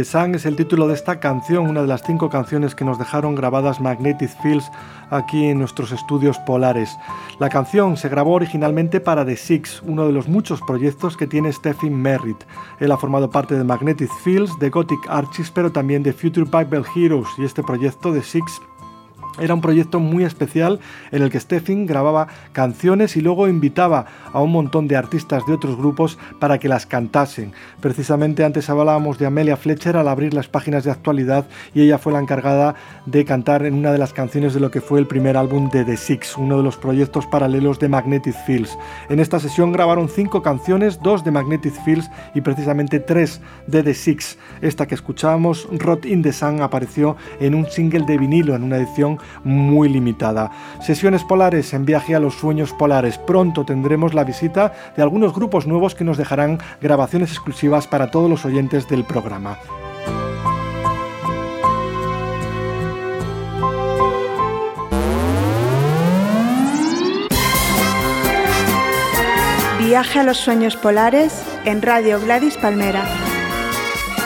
The 0.00 0.04
Sun 0.06 0.34
es 0.34 0.46
el 0.46 0.56
título 0.56 0.88
de 0.88 0.94
esta 0.94 1.20
canción, 1.20 1.68
una 1.68 1.82
de 1.82 1.86
las 1.86 2.02
cinco 2.02 2.30
canciones 2.30 2.74
que 2.74 2.86
nos 2.86 2.98
dejaron 2.98 3.34
grabadas 3.34 3.82
Magnetic 3.82 4.30
Fields 4.40 4.70
aquí 5.10 5.44
en 5.44 5.58
nuestros 5.58 5.92
estudios 5.92 6.38
polares. 6.38 6.96
La 7.38 7.50
canción 7.50 7.98
se 7.98 8.08
grabó 8.08 8.32
originalmente 8.32 9.00
para 9.00 9.26
The 9.26 9.36
Six, 9.36 9.82
uno 9.82 10.06
de 10.06 10.12
los 10.12 10.26
muchos 10.26 10.62
proyectos 10.62 11.18
que 11.18 11.26
tiene 11.26 11.52
Stephen 11.52 12.00
Merritt. 12.00 12.44
Él 12.78 12.92
ha 12.92 12.96
formado 12.96 13.28
parte 13.28 13.58
de 13.58 13.64
Magnetic 13.64 14.10
Fields, 14.24 14.58
de 14.58 14.70
Gothic 14.70 15.06
Archies, 15.06 15.50
pero 15.50 15.70
también 15.70 16.02
de 16.02 16.14
Future 16.14 16.46
Bible 16.46 16.84
Heroes 16.96 17.28
y 17.36 17.44
este 17.44 17.62
proyecto 17.62 18.10
The 18.10 18.22
Six 18.22 18.62
era 19.40 19.54
un 19.54 19.60
proyecto 19.60 20.00
muy 20.00 20.24
especial 20.24 20.78
en 21.10 21.22
el 21.22 21.30
que 21.30 21.40
Stephen 21.40 21.86
grababa 21.86 22.28
canciones 22.52 23.16
y 23.16 23.20
luego 23.20 23.48
invitaba 23.48 24.06
a 24.32 24.40
un 24.40 24.52
montón 24.52 24.88
de 24.88 24.96
artistas 24.96 25.44
de 25.46 25.54
otros 25.54 25.76
grupos 25.76 26.18
para 26.38 26.58
que 26.58 26.68
las 26.68 26.86
cantasen. 26.86 27.52
Precisamente 27.80 28.44
antes 28.44 28.70
hablábamos 28.70 29.18
de 29.18 29.26
Amelia 29.26 29.56
Fletcher 29.56 29.96
al 29.96 30.08
abrir 30.08 30.34
las 30.34 30.48
páginas 30.48 30.84
de 30.84 30.90
actualidad 30.90 31.46
y 31.74 31.82
ella 31.82 31.98
fue 31.98 32.12
la 32.12 32.20
encargada 32.20 32.74
de 33.06 33.24
cantar 33.24 33.64
en 33.64 33.74
una 33.74 33.92
de 33.92 33.98
las 33.98 34.12
canciones 34.12 34.54
de 34.54 34.60
lo 34.60 34.70
que 34.70 34.80
fue 34.80 34.98
el 34.98 35.06
primer 35.06 35.36
álbum 35.36 35.70
de 35.70 35.84
The 35.84 35.96
Six, 35.96 36.36
uno 36.36 36.58
de 36.58 36.62
los 36.62 36.76
proyectos 36.76 37.26
paralelos 37.26 37.78
de 37.78 37.88
Magnetic 37.88 38.34
Fields. 38.46 38.78
En 39.08 39.20
esta 39.20 39.40
sesión 39.40 39.72
grabaron 39.72 40.08
cinco 40.08 40.42
canciones, 40.42 41.00
dos 41.02 41.24
de 41.24 41.30
Magnetic 41.30 41.74
Fields 41.84 42.10
y 42.34 42.40
precisamente 42.40 43.00
tres 43.00 43.40
de 43.66 43.82
The 43.82 43.94
Six. 43.94 44.38
Esta 44.60 44.86
que 44.86 44.94
escuchábamos, 44.94 45.68
Rot 45.72 46.06
in 46.06 46.22
the 46.22 46.32
Sun, 46.32 46.60
apareció 46.62 47.16
en 47.40 47.54
un 47.54 47.66
single 47.66 48.04
de 48.04 48.18
vinilo 48.18 48.54
en 48.54 48.62
una 48.62 48.76
edición 48.76 49.18
muy 49.44 49.88
limitada. 49.88 50.50
Sesiones 50.80 51.24
polares 51.24 51.72
en 51.74 51.84
viaje 51.84 52.14
a 52.14 52.20
los 52.20 52.34
sueños 52.34 52.72
polares. 52.72 53.18
Pronto 53.18 53.64
tendremos 53.64 54.14
la 54.14 54.24
visita 54.24 54.72
de 54.96 55.02
algunos 55.02 55.34
grupos 55.34 55.66
nuevos 55.66 55.94
que 55.94 56.04
nos 56.04 56.18
dejarán 56.18 56.58
grabaciones 56.80 57.30
exclusivas 57.30 57.86
para 57.86 58.10
todos 58.10 58.28
los 58.28 58.44
oyentes 58.44 58.88
del 58.88 59.04
programa. 59.04 59.58
Viaje 69.90 70.20
a 70.20 70.22
los 70.22 70.36
sueños 70.36 70.76
polares 70.76 71.42
en 71.64 71.82
Radio 71.82 72.20
Gladys 72.20 72.56
Palmera. 72.58 73.04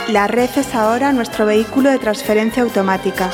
La 0.08 0.26
red 0.26 0.50
es 0.56 0.74
ahora 0.74 1.12
nuestro 1.12 1.46
vehículo 1.46 1.90
de 1.90 1.98
transferencia 1.98 2.62
automática. 2.62 3.30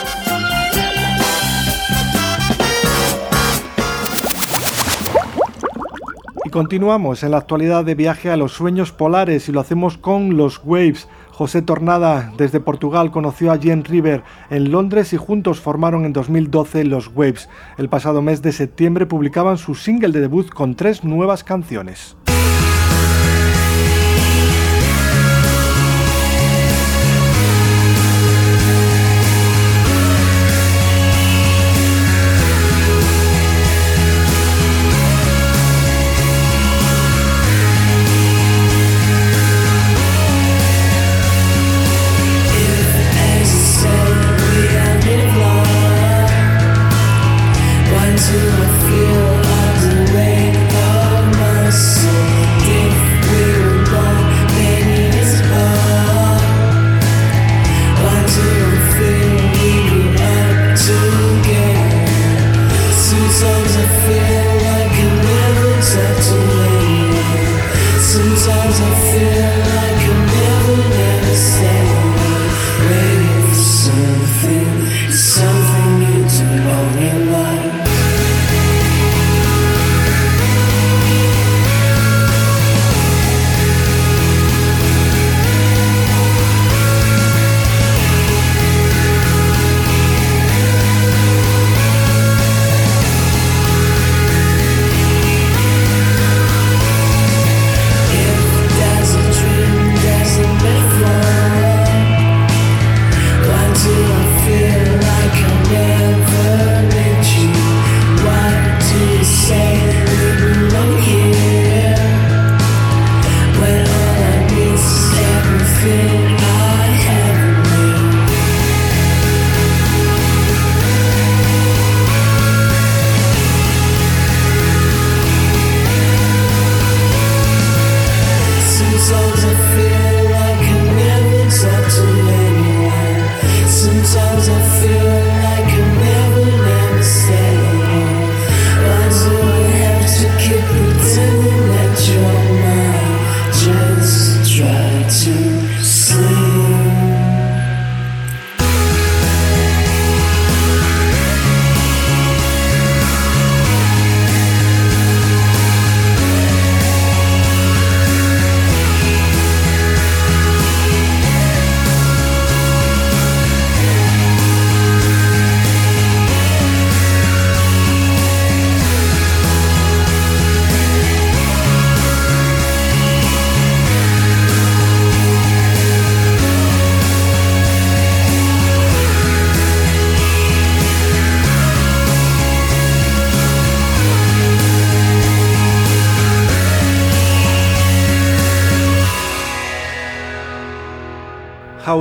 Y 6.51 6.53
continuamos 6.53 7.22
en 7.22 7.30
la 7.30 7.36
actualidad 7.36 7.84
de 7.84 7.94
viaje 7.94 8.28
a 8.28 8.36
los 8.36 8.55
sueños 8.55 8.90
polares 8.90 9.48
y 9.48 9.53
lo 9.53 9.61
hacemos 9.61 9.96
con 9.96 10.36
los 10.36 10.61
Waves. 10.64 11.07
José 11.30 11.62
Tornada 11.62 12.32
desde 12.36 12.59
Portugal 12.59 13.12
conoció 13.12 13.53
a 13.53 13.57
Jen 13.57 13.84
River 13.84 14.24
en 14.51 14.72
Londres 14.72 15.12
y 15.12 15.16
juntos 15.16 15.61
formaron 15.61 16.05
en 16.05 16.12
2012 16.12 16.82
los 16.86 17.12
Waves. 17.14 17.48
El 17.78 17.88
pasado 17.88 18.20
mes 18.20 18.42
de 18.42 18.51
septiembre 18.51 19.07
publicaban 19.07 19.59
su 19.59 19.76
single 19.76 20.11
de 20.11 20.22
debut 20.22 20.51
con 20.51 20.74
tres 20.74 21.05
nuevas 21.05 21.44
canciones. 21.44 22.16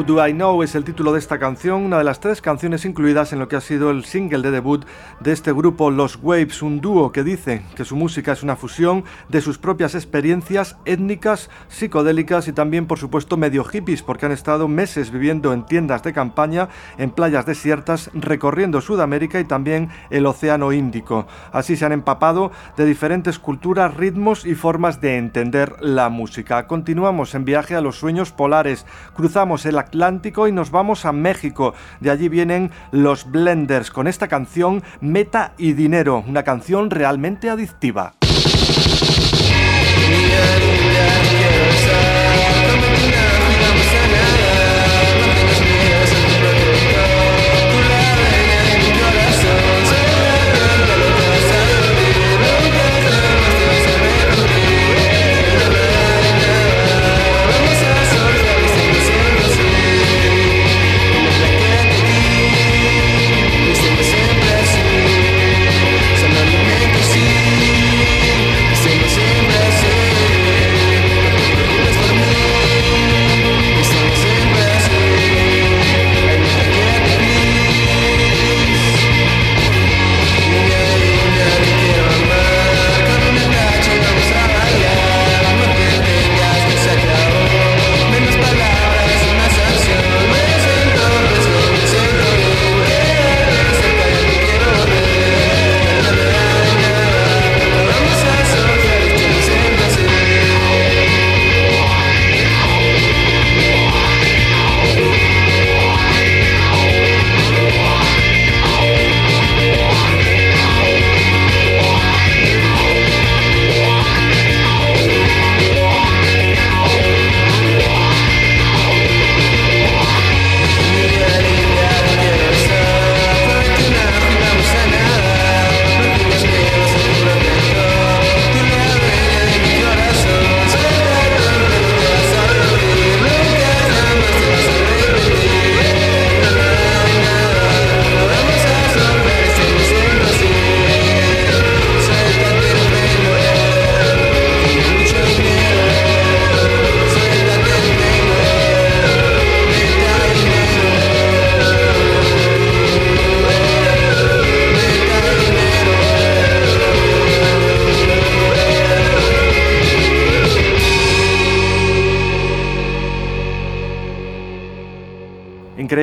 Do 0.09 0.27
I 0.27 0.33
Know 0.33 0.63
es 0.63 0.73
el 0.73 0.83
título 0.83 1.13
de 1.13 1.19
esta 1.19 1.37
canción, 1.37 1.83
una 1.83 1.99
de 1.99 2.03
las 2.03 2.19
tres 2.19 2.41
canciones 2.41 2.83
incluidas 2.83 3.31
en 3.31 3.37
lo 3.37 3.47
que 3.47 3.57
ha 3.57 3.61
sido 3.61 3.91
el 3.91 4.05
single 4.05 4.41
de 4.41 4.49
debut 4.49 4.83
de 5.29 5.33
este 5.33 5.53
grupo 5.53 5.91
Los 5.91 6.17
Waves, 6.23 6.63
un 6.63 6.81
dúo 6.81 7.11
que 7.11 7.23
dice 7.23 7.61
que 7.75 7.85
su 7.85 7.95
música 7.95 8.31
es 8.31 8.41
una 8.41 8.55
fusión 8.55 9.03
de 9.27 9.41
sus 9.41 9.59
propias 9.59 9.93
experiencias 9.93 10.75
étnicas, 10.85 11.51
psicodélicas 11.67 12.47
y 12.47 12.51
también 12.51 12.87
por 12.87 12.97
supuesto 12.97 13.37
medio 13.37 13.63
hippies 13.63 14.01
porque 14.01 14.25
han 14.25 14.31
estado 14.31 14.67
meses 14.67 15.11
viviendo 15.11 15.53
en 15.53 15.67
tiendas 15.67 16.01
de 16.01 16.13
campaña, 16.13 16.69
en 16.97 17.11
playas 17.11 17.45
desiertas, 17.45 18.09
recorriendo 18.15 18.81
Sudamérica 18.81 19.39
y 19.39 19.43
también 19.43 19.89
el 20.09 20.25
Océano 20.25 20.73
Índico. 20.73 21.27
Así 21.51 21.75
se 21.75 21.85
han 21.85 21.91
empapado 21.91 22.51
de 22.75 22.85
diferentes 22.85 23.37
culturas, 23.37 23.93
ritmos 23.93 24.47
y 24.47 24.55
formas 24.55 24.99
de 24.99 25.17
entender 25.17 25.75
la 25.79 26.09
música. 26.09 26.65
Continuamos 26.65 27.35
en 27.35 27.45
viaje 27.45 27.75
a 27.75 27.81
los 27.81 27.99
sueños 27.99 28.31
polares, 28.31 28.87
cruzamos 29.13 29.67
el 29.67 29.77
Atlántico 29.77 30.47
y 30.47 30.51
nos 30.51 30.71
vamos 30.71 31.05
a 31.05 31.11
México. 31.11 31.75
De 31.99 32.09
allí 32.09 32.29
vienen 32.29 32.71
los 32.91 33.29
Blenders 33.29 33.91
con 33.91 34.07
esta 34.07 34.27
canción 34.27 34.81
Meta 35.19 35.53
y 35.57 35.73
Dinero, 35.73 36.23
una 36.25 36.43
canción 36.43 36.89
realmente 36.89 37.49
adictiva. 37.49 38.18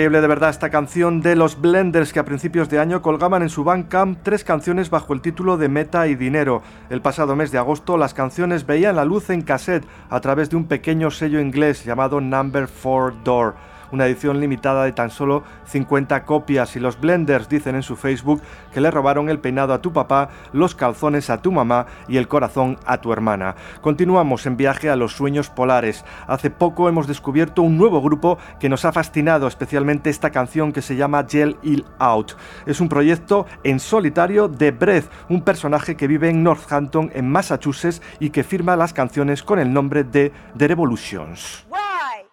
Increíble 0.06 0.22
de 0.22 0.28
verdad 0.28 0.50
esta 0.50 0.70
canción 0.70 1.20
de 1.20 1.34
los 1.34 1.60
Blenders 1.60 2.12
que 2.12 2.20
a 2.20 2.24
principios 2.24 2.68
de 2.68 2.78
año 2.78 3.02
colgaban 3.02 3.42
en 3.42 3.48
su 3.48 3.64
Bandcamp 3.64 4.20
tres 4.22 4.44
canciones 4.44 4.88
bajo 4.88 5.12
el 5.12 5.20
título 5.20 5.56
de 5.56 5.68
Meta 5.68 6.06
y 6.06 6.14
Dinero. 6.14 6.62
El 6.90 7.02
pasado 7.02 7.34
mes 7.34 7.50
de 7.50 7.58
agosto 7.58 7.96
las 7.96 8.14
canciones 8.14 8.66
veían 8.66 8.94
la 8.94 9.04
luz 9.04 9.30
en 9.30 9.42
cassette 9.42 9.84
a 10.08 10.20
través 10.20 10.48
de 10.48 10.54
un 10.54 10.68
pequeño 10.68 11.10
sello 11.10 11.40
inglés 11.40 11.84
llamado 11.84 12.20
Number 12.20 12.68
4 12.68 13.16
Door 13.24 13.56
una 13.92 14.06
edición 14.06 14.40
limitada 14.40 14.84
de 14.84 14.92
tan 14.92 15.10
solo 15.10 15.44
50 15.66 16.24
copias 16.24 16.76
y 16.76 16.80
los 16.80 17.00
Blenders 17.00 17.48
dicen 17.48 17.74
en 17.74 17.82
su 17.82 17.96
Facebook 17.96 18.42
que 18.72 18.80
le 18.80 18.90
robaron 18.90 19.28
el 19.28 19.38
peinado 19.38 19.72
a 19.72 19.82
tu 19.82 19.92
papá, 19.92 20.28
los 20.52 20.74
calzones 20.74 21.30
a 21.30 21.42
tu 21.42 21.52
mamá 21.52 21.86
y 22.08 22.16
el 22.16 22.28
corazón 22.28 22.78
a 22.86 23.00
tu 23.00 23.12
hermana. 23.12 23.56
Continuamos 23.80 24.46
en 24.46 24.56
viaje 24.56 24.90
a 24.90 24.96
los 24.96 25.12
sueños 25.12 25.50
polares. 25.50 26.04
Hace 26.26 26.50
poco 26.50 26.88
hemos 26.88 27.06
descubierto 27.06 27.62
un 27.62 27.78
nuevo 27.78 28.00
grupo 28.00 28.38
que 28.60 28.68
nos 28.68 28.84
ha 28.84 28.92
fascinado, 28.92 29.46
especialmente 29.46 30.10
esta 30.10 30.30
canción 30.30 30.72
que 30.72 30.82
se 30.82 30.96
llama 30.96 31.26
Gel 31.28 31.56
Ill 31.62 31.84
Out. 31.98 32.32
Es 32.66 32.80
un 32.80 32.88
proyecto 32.88 33.46
en 33.64 33.80
solitario 33.80 34.48
de 34.48 34.70
Breath, 34.70 35.10
un 35.28 35.42
personaje 35.42 35.96
que 35.96 36.06
vive 36.06 36.28
en 36.30 36.42
Northampton, 36.42 37.10
en 37.14 37.30
Massachusetts, 37.30 38.02
y 38.20 38.30
que 38.30 38.44
firma 38.44 38.76
las 38.76 38.92
canciones 38.92 39.42
con 39.42 39.58
el 39.58 39.72
nombre 39.72 40.04
de 40.04 40.32
The 40.56 40.68
Revolutions. 40.68 41.66
L 41.70 42.25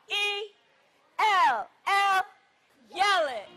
yell 3.04 3.28
it 3.28 3.53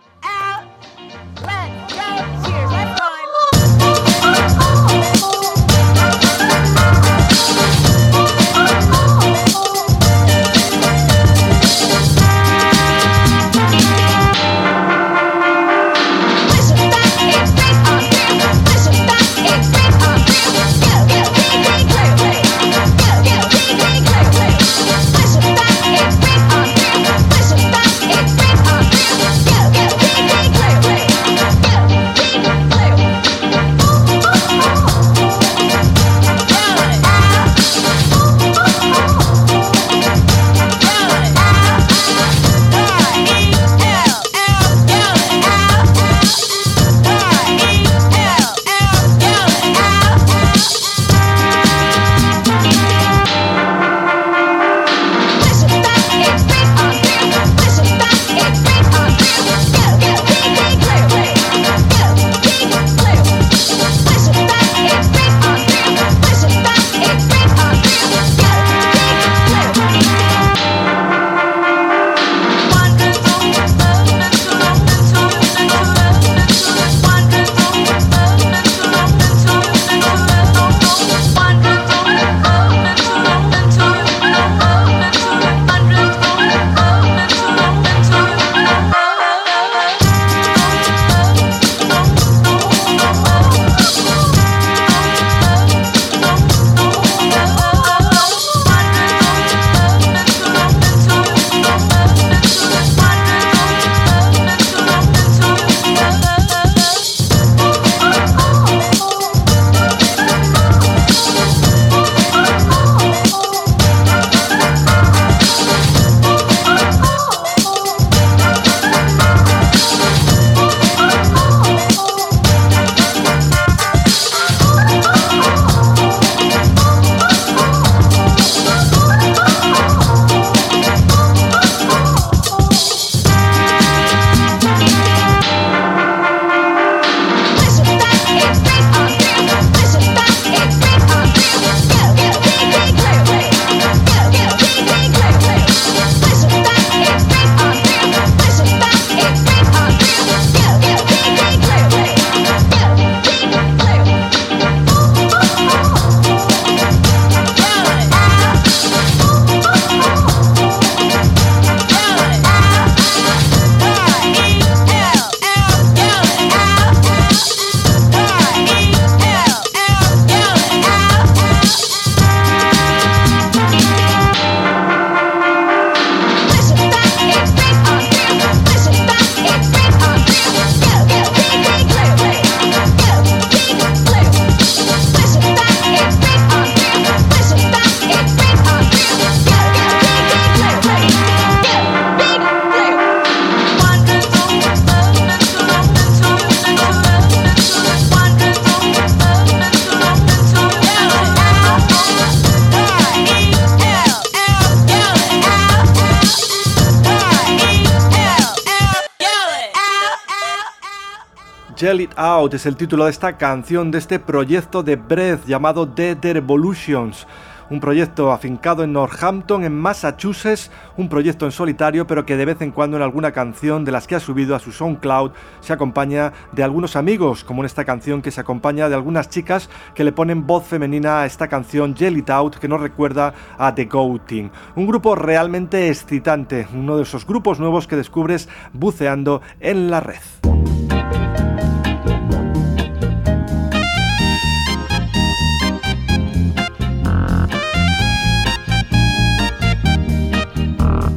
Yell 211.76 212.00
It 212.00 212.12
Out 212.16 212.54
es 212.54 212.64
el 212.64 212.74
título 212.74 213.04
de 213.04 213.10
esta 213.10 213.36
canción, 213.36 213.90
de 213.90 213.98
este 213.98 214.18
proyecto 214.18 214.82
de 214.82 214.96
Breath 214.96 215.44
llamado 215.44 215.86
The 215.86 216.16
Revolutions. 216.22 217.26
Un 217.68 217.80
proyecto 217.80 218.32
afincado 218.32 218.82
en 218.82 218.94
Northampton, 218.94 219.62
en 219.62 219.78
Massachusetts, 219.78 220.70
un 220.96 221.10
proyecto 221.10 221.44
en 221.44 221.52
solitario, 221.52 222.06
pero 222.06 222.24
que 222.24 222.38
de 222.38 222.46
vez 222.46 222.62
en 222.62 222.70
cuando 222.70 222.96
en 222.96 223.02
alguna 223.02 223.32
canción 223.32 223.84
de 223.84 223.92
las 223.92 224.06
que 224.06 224.14
ha 224.14 224.20
subido 224.20 224.56
a 224.56 224.58
su 224.58 224.72
SoundCloud 224.72 225.32
se 225.60 225.74
acompaña 225.74 226.32
de 226.52 226.62
algunos 226.62 226.96
amigos, 226.96 227.44
como 227.44 227.60
en 227.60 227.66
esta 227.66 227.84
canción 227.84 228.22
que 228.22 228.30
se 228.30 228.40
acompaña 228.40 228.88
de 228.88 228.94
algunas 228.94 229.28
chicas 229.28 229.68
que 229.94 230.04
le 230.04 230.12
ponen 230.12 230.46
voz 230.46 230.64
femenina 230.64 231.20
a 231.20 231.26
esta 231.26 231.48
canción 231.48 231.94
Yell 231.94 232.16
It 232.16 232.30
Out, 232.30 232.56
que 232.56 232.68
nos 232.68 232.80
recuerda 232.80 233.34
a 233.58 233.74
The 233.74 233.84
Goating. 233.84 234.50
Un 234.76 234.86
grupo 234.86 235.14
realmente 235.14 235.90
excitante, 235.90 236.66
uno 236.72 236.96
de 236.96 237.02
esos 237.02 237.26
grupos 237.26 237.60
nuevos 237.60 237.86
que 237.86 237.96
descubres 237.96 238.48
buceando 238.72 239.42
en 239.60 239.90
la 239.90 240.00
red. 240.00 240.45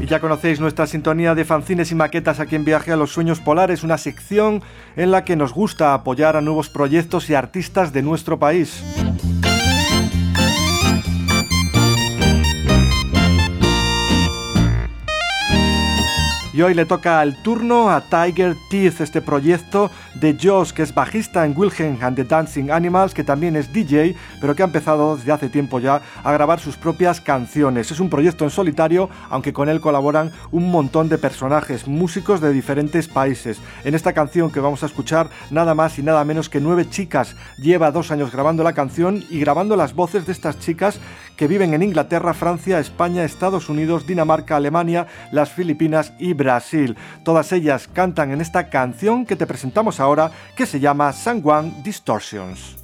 Ya 0.10 0.20
conocéis 0.20 0.60
nuestra 0.60 0.88
sintonía 0.88 1.36
de 1.36 1.46
fanzines 1.46 1.92
y 1.92 1.96
maquetas 1.96 2.40
aquí 2.40 2.56
en 2.56 2.66
Viaje 2.66 2.92
a 2.92 2.96
los 2.96 3.12
Sueños 3.12 3.42
Polares, 3.42 3.84
una 3.84 4.00
sección 4.00 4.64
en 4.96 5.12
la 5.12 5.24
que 5.24 5.36
nos 5.36 5.54
gusta 5.54 5.94
apoyar 5.94 6.36
a 6.36 6.42
nuevos 6.42 6.68
proyectos 6.68 7.30
y 7.30 7.36
artistas 7.36 7.94
de 7.94 8.02
nuestro 8.02 8.40
país. 8.40 8.84
Y 16.60 16.62
hoy 16.62 16.74
le 16.74 16.86
toca 16.86 17.24
el 17.24 17.42
turno 17.42 17.90
a 17.90 18.02
Tiger 18.02 18.54
Teeth, 18.70 19.00
este 19.00 19.22
proyecto 19.22 19.90
de 20.16 20.38
Josh, 20.38 20.72
que 20.72 20.84
es 20.84 20.94
bajista 20.94 21.46
en 21.46 21.58
Wilhelm 21.58 21.98
and 22.02 22.18
the 22.18 22.26
Dancing 22.26 22.70
Animals, 22.70 23.14
que 23.14 23.24
también 23.24 23.56
es 23.56 23.72
DJ, 23.72 24.14
pero 24.42 24.54
que 24.54 24.64
ha 24.64 24.66
empezado 24.66 25.16
desde 25.16 25.32
hace 25.32 25.48
tiempo 25.48 25.80
ya 25.80 26.02
a 26.22 26.34
grabar 26.34 26.60
sus 26.60 26.76
propias 26.76 27.22
canciones. 27.22 27.92
Es 27.92 28.02
un 28.02 28.10
proyecto 28.10 28.44
en 28.44 28.50
solitario, 28.50 29.10
aunque 29.30 29.54
con 29.54 29.70
él 29.70 29.80
colaboran 29.80 30.34
un 30.52 30.70
montón 30.70 31.08
de 31.08 31.18
personajes, 31.18 31.88
músicos 31.88 32.42
de 32.42 32.52
diferentes 32.52 33.08
países. 33.08 33.62
En 33.86 33.96
esta 33.96 34.12
canción 34.12 34.52
que 34.52 34.60
vamos 34.60 34.84
a 34.84 34.88
escuchar, 34.88 35.30
nada 35.52 35.74
más 35.76 35.98
y 35.98 36.04
nada 36.04 36.26
menos 36.26 36.50
que 36.50 36.60
nueve 36.60 36.90
chicas. 36.90 37.38
Lleva 37.58 37.92
dos 37.92 38.12
años 38.12 38.34
grabando 38.34 38.66
la 38.66 38.74
canción 38.74 39.24
y 39.30 39.40
grabando 39.40 39.78
las 39.78 39.96
voces 39.96 40.26
de 40.26 40.34
estas 40.34 40.60
chicas 40.60 41.00
que 41.40 41.48
viven 41.48 41.74
en 41.74 41.84
Inglaterra, 41.84 42.34
Francia, 42.34 42.80
España, 42.80 43.24
Estados 43.24 43.70
Unidos, 43.70 44.06
Dinamarca, 44.06 44.58
Alemania, 44.58 45.08
las 45.32 45.50
Filipinas 45.50 46.12
y 46.20 46.34
Brasil. 46.34 46.98
Todas 47.24 47.54
ellas 47.54 47.88
cantan 47.88 48.32
en 48.32 48.42
esta 48.42 48.70
canción 48.70 49.26
que 49.26 49.38
te 49.38 49.48
presentamos 49.48 50.02
ahora 50.02 50.32
que 50.58 50.66
se 50.66 50.82
llama 50.82 51.14
San 51.14 51.42
Juan 51.42 51.82
Distortions. 51.82 52.76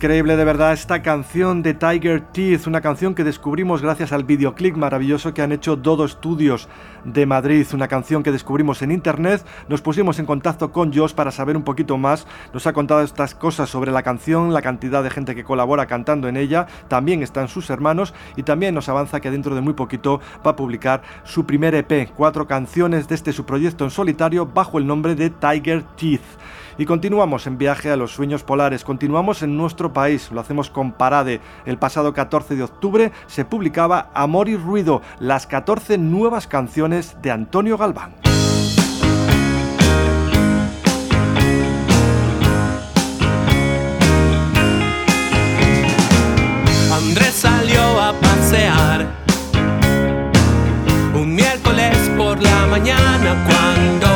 Increíble 0.00 0.38
de 0.38 0.46
verdad 0.46 0.72
esta 0.72 1.02
canción 1.02 1.62
de 1.62 1.74
Tiger 1.74 2.22
Teeth, 2.22 2.66
una 2.66 2.80
canción 2.80 3.14
que 3.14 3.22
descubrimos 3.22 3.82
gracias 3.82 4.12
al 4.12 4.24
videoclip 4.24 4.74
maravilloso 4.74 5.34
que 5.34 5.42
han 5.42 5.52
hecho 5.52 5.76
Dodo 5.76 6.08
Studios 6.08 6.70
de 7.04 7.26
Madrid, 7.26 7.66
una 7.74 7.86
canción 7.86 8.22
que 8.22 8.32
descubrimos 8.32 8.80
en 8.80 8.92
internet, 8.92 9.44
nos 9.68 9.82
pusimos 9.82 10.18
en 10.18 10.24
contacto 10.24 10.72
con 10.72 10.90
Josh 10.90 11.12
para 11.12 11.30
saber 11.30 11.54
un 11.54 11.64
poquito 11.64 11.98
más, 11.98 12.26
nos 12.54 12.66
ha 12.66 12.72
contado 12.72 13.02
estas 13.02 13.34
cosas 13.34 13.68
sobre 13.68 13.92
la 13.92 14.02
canción, 14.02 14.54
la 14.54 14.62
cantidad 14.62 15.02
de 15.02 15.10
gente 15.10 15.34
que 15.34 15.44
colabora 15.44 15.84
cantando 15.84 16.28
en 16.28 16.38
ella, 16.38 16.66
también 16.88 17.22
están 17.22 17.48
sus 17.48 17.68
hermanos 17.68 18.14
y 18.36 18.42
también 18.42 18.74
nos 18.74 18.88
avanza 18.88 19.20
que 19.20 19.30
dentro 19.30 19.54
de 19.54 19.60
muy 19.60 19.74
poquito 19.74 20.22
va 20.46 20.52
a 20.52 20.56
publicar 20.56 21.02
su 21.24 21.44
primer 21.44 21.74
EP, 21.74 22.08
cuatro 22.16 22.46
canciones 22.46 23.06
de 23.06 23.16
este 23.16 23.34
su 23.34 23.44
proyecto 23.44 23.84
en 23.84 23.90
solitario 23.90 24.46
bajo 24.46 24.78
el 24.78 24.86
nombre 24.86 25.14
de 25.14 25.28
Tiger 25.28 25.82
Teeth. 25.98 26.22
Y 26.80 26.86
continuamos 26.86 27.46
en 27.46 27.58
viaje 27.58 27.90
a 27.90 27.96
los 27.96 28.10
sueños 28.10 28.42
polares, 28.42 28.84
continuamos 28.84 29.42
en 29.42 29.54
nuestro 29.54 29.92
país, 29.92 30.30
lo 30.32 30.40
hacemos 30.40 30.70
con 30.70 30.92
Parade. 30.92 31.42
El 31.66 31.76
pasado 31.76 32.14
14 32.14 32.56
de 32.56 32.62
octubre 32.62 33.12
se 33.26 33.44
publicaba 33.44 34.10
Amor 34.14 34.48
y 34.48 34.56
Ruido, 34.56 35.02
las 35.18 35.46
14 35.46 35.98
nuevas 35.98 36.46
canciones 36.46 37.18
de 37.20 37.32
Antonio 37.32 37.76
Galván. 37.76 38.14
Andrés 46.90 47.34
salió 47.34 48.00
a 48.00 48.14
pasear 48.18 49.06
un 51.14 51.34
miércoles 51.34 51.94
por 52.16 52.42
la 52.42 52.66
mañana 52.68 53.36
cuando 53.46 54.09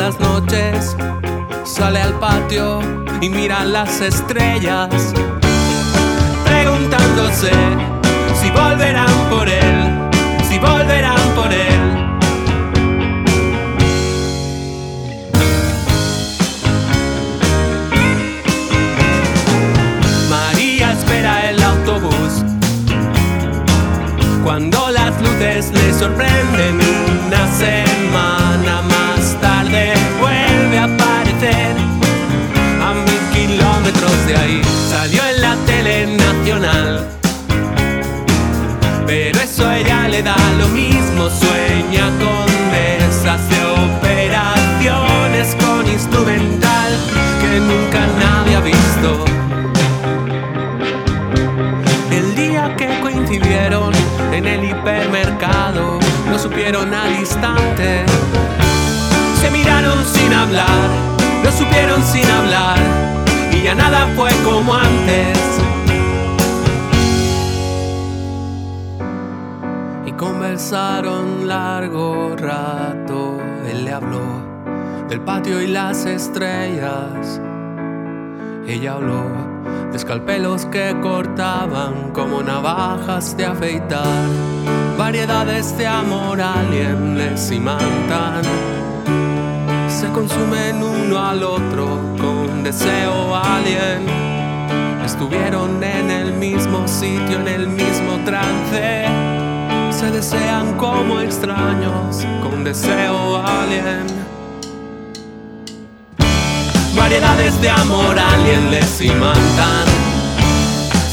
las 0.00 0.18
noches 0.18 0.96
sale 1.64 2.00
al 2.00 2.14
patio 2.18 2.80
y 3.20 3.28
mira 3.28 3.66
las 3.66 4.00
estrellas, 4.00 5.12
preguntándose 6.42 7.50
si 8.40 8.50
volverán 8.50 9.12
por 9.28 9.46
él, 9.46 10.10
si 10.48 10.58
volverán 10.58 11.20
por 11.36 11.52
él. 11.52 11.80
María 20.30 20.92
espera 20.92 21.50
el 21.50 21.62
autobús 21.62 22.42
cuando 24.42 24.90
las 24.92 25.20
luces 25.20 25.70
le 25.72 25.92
sorprenden 25.92 26.80
una 27.26 27.46
Pero 39.06 39.40
eso 39.40 39.66
a 39.66 39.78
ella 39.78 40.08
le 40.08 40.22
da 40.22 40.36
lo 40.58 40.68
mismo, 40.68 41.30
sueña 41.30 42.10
con 42.18 42.46
mesas 42.70 43.40
de 43.48 43.64
operaciones 43.64 45.56
con 45.58 45.88
instrumental 45.88 46.92
que 47.40 47.60
nunca 47.60 48.06
nadie 48.18 48.56
ha 48.56 48.60
visto. 48.60 49.24
El 52.10 52.34
día 52.34 52.76
que 52.76 53.00
coincidieron 53.00 53.92
en 54.32 54.46
el 54.46 54.64
hipermercado, 54.64 55.98
no 56.28 56.38
supieron 56.38 56.92
al 56.92 57.12
instante. 57.18 58.04
Se 59.40 59.50
miraron 59.50 60.04
sin 60.04 60.32
hablar, 60.34 60.88
no 61.42 61.50
supieron 61.50 62.04
sin 62.04 62.28
hablar, 62.30 62.76
y 63.50 63.62
ya 63.62 63.74
nada 63.74 64.06
fue 64.14 64.30
como 64.44 64.74
antes. 64.74 65.38
Conversaron 70.20 71.48
largo 71.48 72.36
rato, 72.36 73.38
él 73.66 73.86
le 73.86 73.90
habló 73.90 74.20
del 75.08 75.22
patio 75.22 75.62
y 75.62 75.66
las 75.66 76.04
estrellas. 76.04 77.40
Ella 78.66 78.96
habló 78.96 79.24
de 79.90 79.96
escalpelos 79.96 80.66
que 80.66 80.94
cortaban 81.00 82.10
como 82.12 82.42
navajas 82.42 83.34
de 83.34 83.46
afeitar, 83.46 84.28
variedades 84.98 85.78
de 85.78 85.86
amor 85.86 86.38
alien 86.38 87.16
les 87.16 87.50
imantan, 87.50 88.42
se 89.88 90.06
consumen 90.08 90.82
uno 90.82 91.18
al 91.18 91.42
otro 91.42 91.98
con 92.18 92.62
deseo 92.62 93.34
alien. 93.34 94.04
Estuvieron 95.02 95.82
en 95.82 96.10
el 96.10 96.34
mismo 96.34 96.86
sitio, 96.86 97.40
en 97.40 97.48
el 97.48 97.68
mismo 97.68 98.18
trance, 98.26 99.29
se 100.00 100.10
desean 100.10 100.78
como 100.78 101.20
extraños 101.20 102.24
con 102.42 102.64
deseo 102.64 103.36
alien. 103.44 104.06
Variedades 106.96 107.60
de 107.60 107.68
amor 107.68 108.18
alien 108.18 108.70
les 108.70 109.02
imantan. 109.02 109.86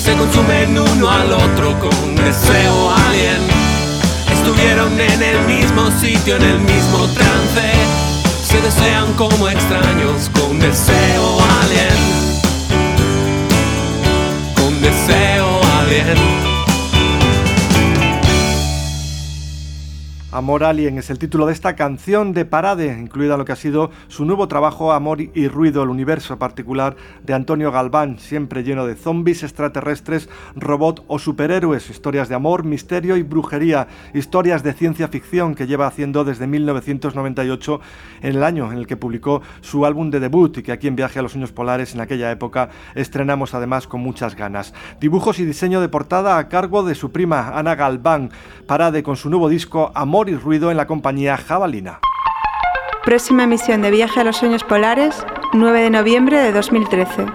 Se 0.02 0.14
consumen 0.16 0.80
uno 0.80 1.10
al 1.10 1.34
otro 1.34 1.78
con 1.80 2.16
deseo 2.16 2.92
alien. 3.10 3.42
Estuvieron 4.32 4.98
en 4.98 5.22
el 5.22 5.42
mismo 5.46 5.92
sitio, 6.00 6.38
en 6.38 6.44
el 6.44 6.60
mismo 6.60 7.08
trance. 7.08 7.70
Se 8.42 8.62
desean 8.62 9.12
como 9.16 9.50
extraños 9.50 10.32
con 10.40 10.60
deseo 10.60 11.38
alien. 11.62 11.98
Con 14.56 14.82
deseo 14.82 15.60
alien. 15.82 16.47
Amor 20.38 20.64
Alien 20.64 21.00
es 21.00 21.10
el 21.10 21.18
título 21.18 21.48
de 21.48 21.54
esta 21.54 21.76
canción 21.76 22.32
de 22.32 22.46
Parade, 22.46 22.96
incluida 22.96 23.38
lo 23.38 23.44
que 23.44 23.54
ha 23.54 23.56
sido 23.56 23.90
su 24.08 24.24
nuevo 24.24 24.48
trabajo 24.48 24.92
Amor 24.92 25.20
y 25.20 25.48
Ruido, 25.48 25.82
el 25.82 25.90
universo 25.90 26.38
particular 26.38 26.96
de 27.24 27.34
Antonio 27.34 27.72
Galván, 27.72 28.20
siempre 28.20 28.62
lleno 28.64 28.86
de 28.86 28.94
zombies, 28.94 29.42
extraterrestres, 29.42 30.30
robot 30.56 31.04
o 31.08 31.18
superhéroes, 31.18 31.90
historias 31.90 32.30
de 32.30 32.36
amor, 32.36 32.66
misterio 32.66 33.18
y 33.18 33.24
brujería, 33.24 33.88
historias 34.14 34.62
de 34.62 34.74
ciencia 34.74 35.08
ficción 35.08 35.56
que 35.56 35.66
lleva 35.66 35.88
haciendo 35.88 36.24
desde 36.24 36.46
1998, 36.46 37.82
en 38.22 38.36
el 38.36 38.44
año 38.44 38.72
en 38.72 38.78
el 38.78 38.86
que 38.86 38.96
publicó 38.96 39.42
su 39.62 39.88
álbum 39.88 40.12
de 40.12 40.20
debut 40.20 40.56
y 40.60 40.62
que 40.62 40.72
aquí 40.72 40.86
en 40.86 40.96
Viaje 40.96 41.18
a 41.18 41.24
los 41.24 41.32
Sueños 41.32 41.52
Polares 41.52 41.96
en 41.96 42.02
aquella 42.02 42.30
época 42.30 42.70
estrenamos 42.94 43.56
además 43.56 43.88
con 43.88 44.02
muchas 44.02 44.36
ganas. 44.36 44.76
Dibujos 45.00 45.40
y 45.40 45.46
diseño 45.46 45.82
de 45.82 45.90
portada 45.90 46.38
a 46.38 46.48
cargo 46.48 46.84
de 46.84 46.94
su 46.94 47.12
prima 47.12 47.58
Ana 47.58 47.74
Galván, 47.74 48.30
Parade 48.68 49.02
con 49.02 49.18
su 49.18 49.32
nuevo 49.32 49.50
disco 49.50 49.92
Amor 49.96 50.27
y 50.30 50.36
Ruido 50.36 50.72
en 50.72 50.78
la 50.78 50.88
compañía 50.88 51.38
Jabalina. 51.38 52.00
Próxima 53.04 53.46
emisión 53.46 53.82
de 53.82 53.92
Viaje 53.92 54.20
a 54.20 54.24
los 54.24 54.38
Sueños 54.38 54.64
Polares, 54.64 55.26
9 55.54 55.82
de 55.82 55.90
noviembre 55.90 56.40
de 56.40 56.52
2013. 56.52 57.26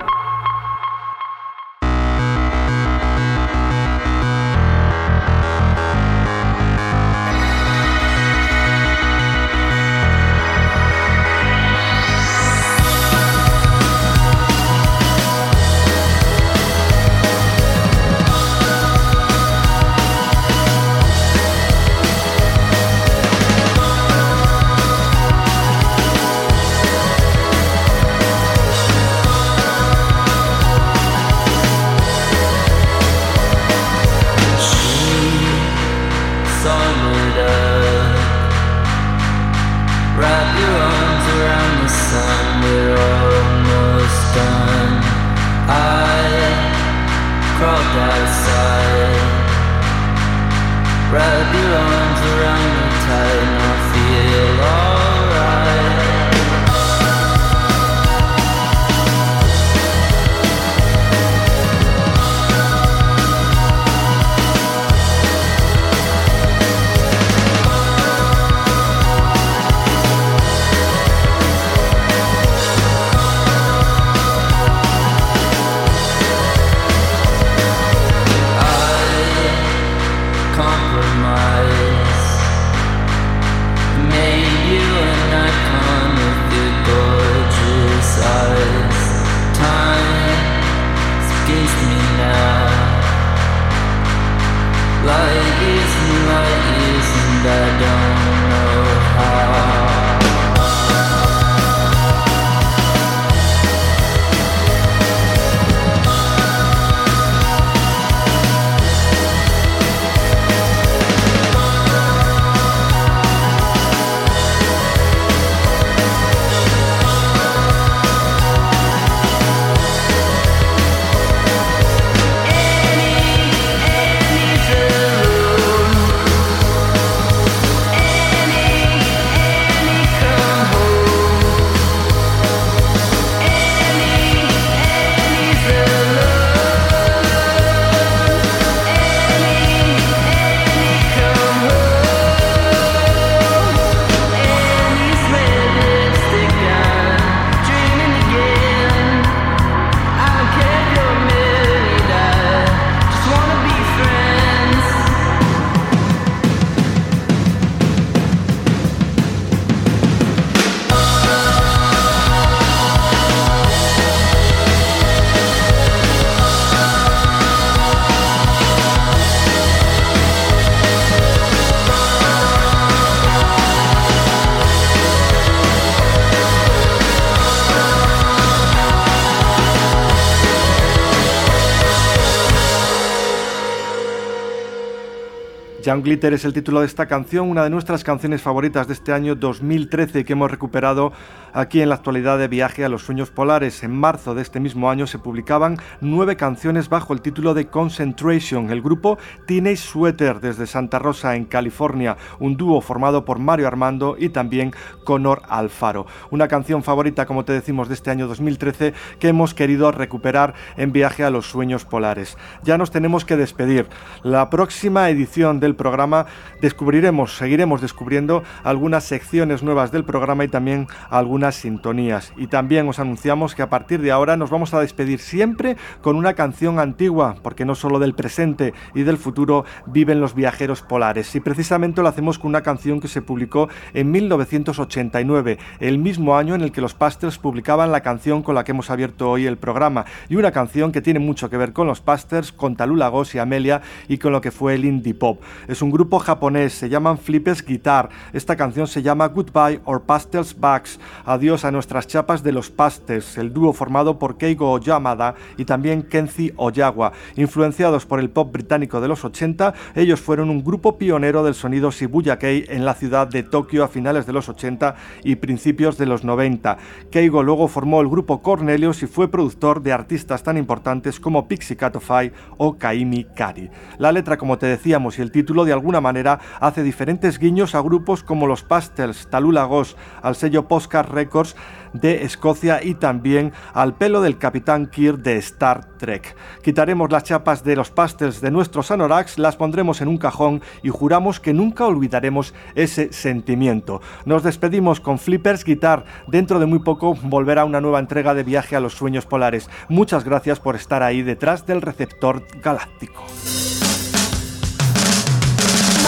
Young 185.83 186.05
Glitter 186.05 186.33
es 186.33 186.45
el 186.45 186.53
título 186.53 186.79
de 186.79 186.87
esta 186.87 187.07
canción, 187.07 187.51
una 187.51 187.65
de 187.65 187.71
nuestras 187.71 188.05
canciones 188.05 188.41
favoritas 188.41 188.87
de 188.87 188.93
este 188.93 189.13
año 189.13 189.35
2013 189.35 190.25
que 190.25 190.35
hemos 190.35 190.49
recuperado 190.49 191.13
aquí 191.53 191.81
en 191.81 191.89
la 191.89 191.97
actualidad 191.97 192.39
de 192.39 192.47
Viaje 192.47 192.85
a 192.85 192.89
los 192.89 193.03
Sueños 193.03 193.31
Polares. 193.31 193.83
En 193.83 193.91
marzo 193.91 194.37
de 194.37 194.43
este 194.43 194.61
mismo 194.61 194.91
año 194.91 195.09
se 195.09 195.19
publicaban 195.19 195.79
nueve 196.01 196.37
canciones 196.37 196.89
bajo 196.89 197.13
el 197.13 197.21
título 197.21 197.53
de 197.53 197.67
Concentration. 197.67 198.71
El 198.71 198.81
grupo 198.81 199.19
Teenage 199.49 199.79
Sweater 199.79 200.39
desde 200.39 200.69
Santa 200.69 201.01
Rosa 201.01 201.35
en 201.35 201.47
California, 201.47 202.17
un 202.39 202.57
dúo 202.57 202.81
formado 202.81 203.25
por 203.25 203.41
Mario 203.41 203.67
Armando 203.67 204.15
y 204.17 204.29
también 204.29 204.73
Conor 205.03 205.43
Alfaro. 205.49 206.07
Una 206.31 206.47
canción 206.47 206.85
favorita, 206.85 207.27
como 207.27 207.45
te 207.45 207.55
decimos, 207.55 207.89
de 207.89 207.95
este 207.95 208.11
año 208.11 208.29
2013 208.29 208.95
que 209.19 209.29
hemos 209.29 209.53
querido 209.53 209.91
recuperar 209.91 210.55
en 210.77 210.93
Viaje 210.93 211.25
a 211.25 211.31
los 211.31 211.51
Sueños 211.51 211.85
Polares. 211.85 212.39
Ya 212.63 212.79
nos 212.79 212.93
tenemos 212.93 213.25
que 213.25 213.37
despedir. 213.37 213.89
La 214.23 214.49
próxima 214.49 215.11
edición 215.11 215.59
del 215.59 215.72
programa 215.75 216.27
descubriremos, 216.61 217.37
seguiremos 217.37 217.81
descubriendo 217.81 218.43
algunas 218.65 219.05
secciones 219.05 219.63
nuevas 219.63 219.93
del 219.93 220.05
programa 220.05 220.45
y 220.45 220.49
también 220.49 220.87
algunas 221.11 221.57
sintonías. 221.57 222.33
Y 222.37 222.47
también 222.47 222.89
os 222.89 222.99
anunciamos 222.99 223.55
que 223.55 223.63
a 223.63 223.71
partir 223.71 224.01
de 224.01 224.13
ahora 224.13 224.37
nos 224.37 224.51
vamos 224.51 224.75
a 224.75 224.81
despedir 224.81 225.19
siempre 225.19 225.77
con 226.01 226.17
una 226.17 226.35
canción 226.35 226.79
antigua, 226.79 227.37
porque 227.43 227.65
no 227.65 227.75
solo 227.75 227.99
del 227.99 228.15
presente 228.15 228.75
y 228.95 229.03
del 229.03 229.19
futuro 229.19 229.65
viven 229.87 230.21
los 230.21 230.35
viajeros 230.35 230.83
polares. 230.83 231.35
Y 231.35 231.41
precisamente 231.41 232.03
lo 232.03 232.09
hacemos 232.09 232.39
con 232.39 232.49
una 232.49 232.63
canción 232.63 233.01
que 233.01 233.09
se 233.09 233.23
publicó 233.23 233.69
en 233.95 234.11
1989, 234.11 235.59
el 235.81 235.99
mismo 235.99 236.37
año 236.37 236.55
en 236.55 236.63
el 236.63 236.73
que 236.73 236.81
los 236.81 236.95
Pastels 236.95 237.39
publicaban 237.39 237.93
la 237.93 238.01
canción 238.01 238.43
con 238.43 238.55
la 238.55 238.65
que 238.65 238.73
hemos 238.73 238.91
abierto 238.91 239.31
hoy 239.31 239.47
el 239.47 239.57
programa. 239.57 240.05
Y 240.29 240.37
una 240.37 240.53
canción 240.53 240.93
que 240.93 241.03
tiene 241.03 241.19
mucho 241.19 241.51
que 241.51 241.57
ver 241.57 241.73
con 241.73 241.87
los 241.87 242.01
Pastels, 242.01 242.53
con 242.53 242.77
Talula 242.77 243.09
Gos 243.09 243.35
y 243.35 243.39
Amelia 243.39 243.83
y 244.09 244.19
con 244.19 244.33
lo 244.33 244.41
que 244.41 244.51
fue 244.51 244.75
el 244.75 244.85
indie 244.85 245.15
pop. 245.15 245.41
Es 245.69 245.81
un 245.81 245.91
grupo 245.91 246.19
japonés, 246.19 246.73
se 246.73 246.89
llaman 246.89 247.19
Flippers 247.19 247.65
Guitar. 247.65 248.09
Esta 248.33 248.57
canción 248.57 248.89
se 248.89 249.03
llama 249.03 249.29
Goodbye 249.29 249.81
or 249.85 250.03
Pastels 250.03 250.59
Backs. 250.59 250.99
Adiós 251.25 251.65
a 251.65 251.71
nuestras 251.71 252.09
chapas 252.09 252.43
de 252.43 252.51
los 252.51 252.71
Pastels, 252.71 253.39
el 253.39 253.53
dúo 253.53 253.73
formado 253.73 254.19
por 254.19 254.39
Keigo 254.39 254.73
Oyamada 254.73 255.37
y 255.57 255.65
también 255.65 256.03
Kenzi 256.03 256.53
Oyawa. 256.57 257.13
Influenciados 257.37 258.07
por 258.07 258.19
el 258.19 258.31
pop 258.31 258.53
británico 258.53 259.01
de 259.01 259.09
los 259.09 259.25
80, 259.25 259.75
ellos 259.95 260.21
fueron 260.21 260.51
un 260.51 260.65
grupo 260.65 260.99
pionero 260.99 261.45
del 261.45 261.55
sonido 261.55 261.93
Shibuya 261.93 262.39
Kei 262.39 262.65
en 262.69 262.85
la 262.85 262.95
ciudad 262.95 263.29
de 263.29 263.45
Tokio 263.45 263.85
a 263.85 263.89
finales 263.89 264.27
de 264.27 264.33
los 264.33 264.49
80 264.49 264.97
y 265.23 265.37
principios 265.37 265.97
de 265.97 266.07
los 266.07 266.25
90. 266.25 266.79
Keigo 267.11 267.43
luego 267.45 267.69
formó 267.69 268.01
el 268.01 268.09
grupo 268.09 268.43
Cornelius 268.43 269.03
y 269.05 269.07
fue 269.07 269.31
productor 269.31 269.83
de 269.83 269.93
artistas 269.93 270.43
tan 270.43 270.57
importantes 270.57 271.21
como 271.21 271.47
Pixie 271.47 271.77
Cat 271.77 271.97
of 271.97 272.11
Eye 272.11 272.33
o 272.57 272.77
Kaimi 272.77 273.25
Kari. 273.25 273.71
La 273.99 274.11
letra, 274.11 274.37
como 274.37 274.59
te 274.59 274.67
decíamos, 274.67 275.19
y 275.19 275.23
el 275.23 275.31
título 275.31 275.52
de 275.53 275.73
alguna 275.73 276.01
manera 276.01 276.41
hace 276.59 276.83
diferentes 276.83 277.39
guiños 277.39 277.75
a 277.75 277.83
grupos 277.83 278.23
como 278.25 278.47
los 278.47 278.63
Pastels, 278.63 279.29
Talula 279.29 279.65
Ghost, 279.65 279.99
al 280.23 280.35
sello 280.35 280.67
Postcard 280.67 281.11
Records 281.11 281.55
de 281.93 282.25
Escocia 282.25 282.83
y 282.83 282.95
también 282.95 283.53
al 283.75 283.95
pelo 283.95 284.23
del 284.23 284.39
Capitán 284.39 284.87
Kirk 284.87 285.19
de 285.19 285.37
Star 285.37 285.85
Trek. 285.99 286.35
Quitaremos 286.63 287.13
las 287.13 287.25
chapas 287.25 287.65
de 287.65 287.77
los 287.77 287.91
pastels 287.91 288.41
de 288.41 288.51
nuestros 288.51 288.91
anoraks, 288.91 289.39
las 289.39 289.57
pondremos 289.57 290.01
en 290.01 290.09
un 290.09 290.19
cajón 290.19 290.63
y 290.83 290.89
juramos 290.89 291.41
que 291.41 291.53
nunca 291.53 291.87
olvidaremos 291.87 292.55
ese 292.75 293.13
sentimiento. 293.13 294.01
Nos 294.25 294.43
despedimos 294.43 295.01
con 295.01 295.19
Flippers 295.19 295.65
Guitar. 295.65 296.05
Dentro 296.27 296.59
de 296.59 296.67
muy 296.67 296.79
poco 296.79 297.15
volverá 297.23 297.65
una 297.65 297.81
nueva 297.81 298.01
entrega 298.01 298.35
de 298.35 298.43
Viaje 298.43 298.77
a 298.77 298.81
los 298.81 298.95
Sueños 298.95 299.27
Polares. 299.27 299.69
Muchas 299.89 300.25
gracias 300.25 300.61
por 300.61 300.77
estar 300.77 301.03
ahí 301.03 301.23
detrás 301.23 301.67
del 301.67 301.83
receptor 301.83 302.47
galáctico. 302.63 303.23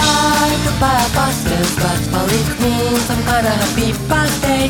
Bye, 0.05 0.57
goodbye, 0.65 1.09
busters, 1.17 1.73
but 1.81 2.01
well, 2.13 2.29
it 2.29 2.49
means 2.61 3.05
kind 3.25 3.47
of 3.47 3.57
happy 3.57 3.91
birthday. 4.09 4.69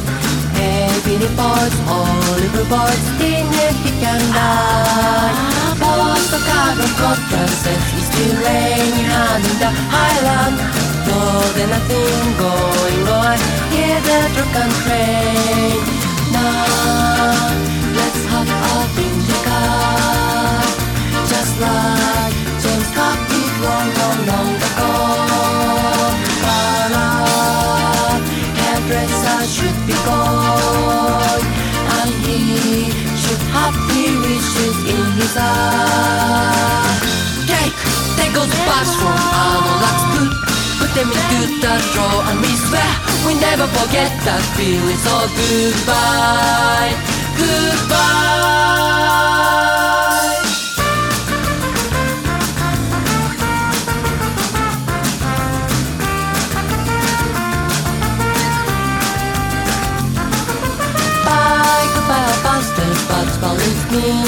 Hey, 0.55 0.89
Billy 1.05 1.29
boys, 1.35 1.75
all 1.91 2.07
little 2.39 2.67
boys, 2.71 3.05
didn't 3.19 3.77
he 3.85 3.91
can 4.03 4.23
die. 4.33 5.35
Post 5.83 6.31
the 6.31 6.41
carbon 6.49 6.93
contrast 7.01 7.67
is 7.67 8.07
still 8.09 8.37
raining 8.47 9.07
hand 9.11 9.45
in 9.51 9.57
the 9.59 9.71
highland. 9.95 10.57
Though 11.07 11.45
there's 11.55 11.71
nothing 11.75 12.27
going 12.39 13.05
on, 13.11 13.39
hear 13.75 13.99
the 14.09 14.19
truck 14.35 14.55
and 14.63 14.75
train. 14.87 15.77
Now, 16.33 17.51
let's 17.99 18.23
hop 18.31 18.49
up 18.79 19.04
gone, 30.05 31.45
and 31.99 32.11
he 32.25 32.93
should 33.17 33.43
have 33.57 33.75
three 33.89 34.15
wishes 34.21 34.77
in 34.95 35.05
his 35.21 35.35
eye. 35.37 36.95
Take, 37.49 37.75
take 38.17 38.33
goes 38.37 38.49
the 38.49 38.59
from 39.01 39.17
Arnold, 39.17 39.81
that's 39.85 40.05
good. 40.13 40.31
Put 40.81 40.91
them 40.95 41.09
into 41.09 41.39
the 41.65 41.75
drawer, 41.93 42.21
and 42.29 42.37
we 42.41 42.53
swear 42.69 42.93
we 43.27 43.33
never 43.41 43.67
forget 43.67 44.13
that 44.27 44.43
feeling. 44.57 45.01
So 45.01 45.15
goodbye, 45.33 46.93
goodbye. 47.41 48.35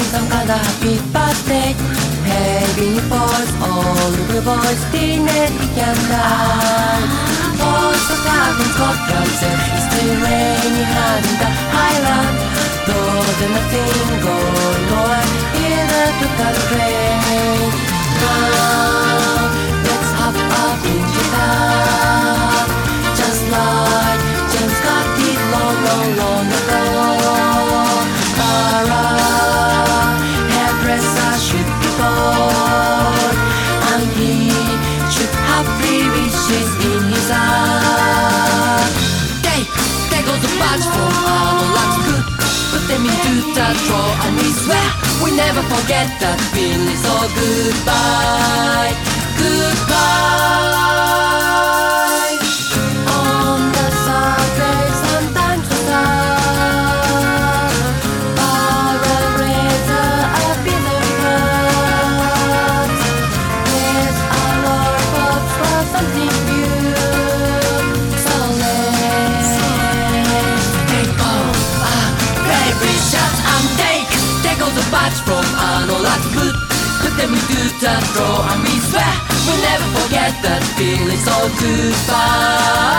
some 0.07 0.27
other 0.31 0.55
happy 0.55 0.95
birthday 1.11 1.75
Baby 2.23 2.99
boys, 3.11 3.51
all 3.59 4.11
the 4.31 4.39
boys 4.41 4.81
dinner 4.91 5.47
weekend 5.59 6.11
Also 7.59 8.15
have 8.27 8.59
in 8.63 8.69
Scotland 8.75 9.31
It's 9.75 9.83
still 9.87 10.15
raining 10.23 10.79
in 10.79 11.35
the 11.41 11.49
highland 11.75 12.35
Though 12.87 13.27
there's 13.37 13.51
nothing 13.51 14.07
going 14.23 14.85
on 14.95 15.27
in 15.59 15.85
the 15.91 16.05
Dukan 16.19 16.57
rain. 16.71 17.69
Now, 18.21 19.51
let's 19.83 20.09
have 20.19 20.37
a 20.39 20.65
binge 20.83 21.17
it 21.19 21.35
Just 23.19 23.43
like 23.51 24.21
James 24.51 24.75
Scott 24.79 25.07
did 25.19 25.39
long, 25.51 25.77
long, 25.87 26.09
long 26.21 26.47
ago. 26.47 27.56
Hairdresser 30.97 31.37
should 31.39 31.69
be 31.81 31.89
born, 31.97 33.35
and 33.93 34.03
he 34.17 34.49
should 35.13 35.33
have 35.49 35.67
three 35.79 36.05
wishes 36.09 36.69
in 36.85 37.03
his 37.13 37.29
eye. 37.31 38.87
They, 39.45 39.61
take 40.09 40.27
all 40.27 40.39
the 40.41 40.51
parts 40.59 40.85
from 40.85 41.13
Arnold, 41.25 41.71
that's 41.77 41.97
good. 42.05 42.25
Put 42.71 42.83
them 42.87 43.03
into 43.05 43.33
the 43.53 43.67
drawer, 43.85 44.13
and 44.25 44.33
we 44.37 44.49
swear 44.51 44.89
we 45.23 45.29
never 45.35 45.61
forget 45.73 46.07
that 46.21 46.39
feeling. 46.53 46.97
So 46.97 47.13
goodbye, 47.37 48.93
goodbye. 49.37 50.17
echoes 74.57 74.73
of 74.73 74.89
bites 74.89 75.21
from 75.21 75.45
unalived 75.53 76.25
food. 76.33 76.55
But 77.05 77.13
then 77.13 77.29
we 77.29 77.37
do 77.45 77.61
that 77.85 78.01
draw 78.17 78.41
and 78.49 78.65
we 78.65 78.73
swear 78.89 79.13
we'll 79.45 79.61
never 79.61 79.85
forget 80.01 80.33
that 80.41 80.65
feeling. 80.73 81.21
So 81.21 81.35
goodbye. 81.61 82.97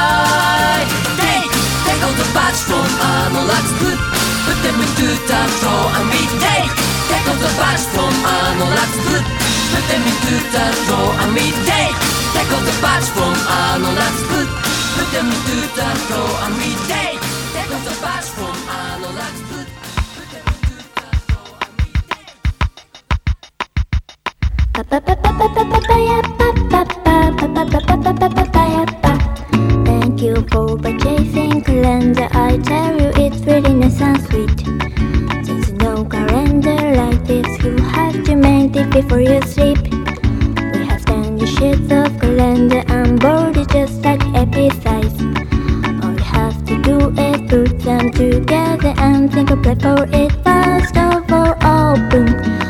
Take, 1.18 1.50
take 1.82 1.98
all 2.06 2.14
the 2.14 2.30
bites 2.30 2.62
from 2.62 2.86
unalived 2.86 3.74
food. 3.82 3.98
But 4.46 4.54
then 4.62 4.78
we 4.78 4.86
do 5.02 5.10
that 5.26 5.51
draw 5.59 5.98
and 5.98 6.06
we 6.14 6.22
take, 6.39 6.70
take 7.10 7.26
all 7.26 7.35
the 7.43 7.51
bites 7.59 7.90
from 7.90 8.14
unalived 8.22 8.94
food. 9.02 9.26
But 9.74 9.82
then 9.90 9.98
we 10.06 10.14
do 10.30 10.39
that 10.55 10.74
draw 10.86 11.10
and 11.26 11.35
we 11.35 11.51
take, 11.66 11.98
take 12.39 12.51
all 12.55 12.62
the 12.62 12.76
bites 12.78 13.10
from 13.10 13.35
unalived 13.35 14.22
food. 14.30 14.47
But 14.94 15.10
then 15.10 15.26
we 15.26 15.39
do 15.51 15.59
that 15.74 15.98
draw 16.06 16.30
and 16.47 16.55
we 16.55 16.70
take, 16.86 17.18
take 17.51 17.66
all 17.66 17.82
the 17.82 17.98
bites 17.98 18.30
from 18.30 18.55
unalived 18.55 19.43
food. 19.43 19.47
Thank 24.78 24.92
you 30.22 30.46
for 30.52 30.78
purchasing 30.78 31.64
calendar. 31.64 32.28
I 32.30 32.59
tell 32.59 32.94
you 33.00 33.10
it's 33.16 33.40
really 33.40 33.74
nice 33.74 34.00
and 34.00 34.22
sweet. 34.22 34.56
There's 35.44 35.72
no 35.72 36.05
calendar 36.05 36.76
like 36.94 37.24
this. 37.26 37.48
You 37.64 37.76
have 37.76 38.22
to 38.22 38.36
make 38.36 38.76
it 38.76 38.88
before 38.90 39.20
you 39.20 39.42
sleep. 39.42 39.82
We 39.82 40.86
have 40.86 41.05
tiny 41.05 41.44
sheets 41.44 41.90
of 41.90 42.16
calendar 42.20 42.84
and 42.86 43.18
body 43.18 43.66
just 43.66 44.05
like 44.05 44.22
happy 44.22 44.70
size. 44.78 45.20
All 46.05 46.12
you 46.12 46.22
have 46.22 46.64
to 46.66 46.80
do 46.82 47.10
is 47.18 47.40
put 47.50 47.80
them 47.80 48.12
together 48.12 48.94
and 48.98 49.32
think 49.32 49.50
of 49.50 49.60
play 49.60 49.74
for 49.74 50.06
it. 50.12 50.30
First 50.44 50.96
of 50.96 51.32
all, 51.32 51.56
open. 51.66 52.68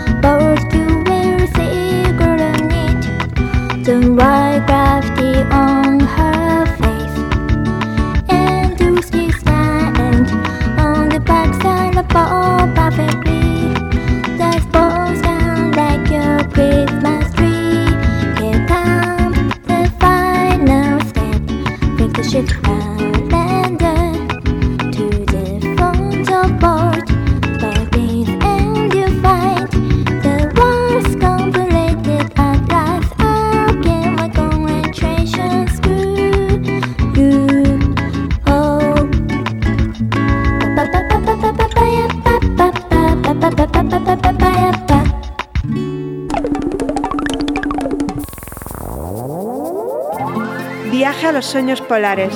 Sueños 51.49 51.81
Polares. 51.81 52.35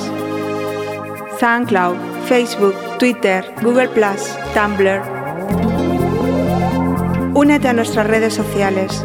SoundCloud, 1.39 1.97
Facebook, 2.25 2.75
Twitter, 2.99 3.45
Google 3.63 3.89
Tumblr. 4.55 5.03
Únete 7.35 7.69
a 7.69 7.75
nuestras 7.75 8.07
redes 8.07 8.33
sociales. 8.33 9.05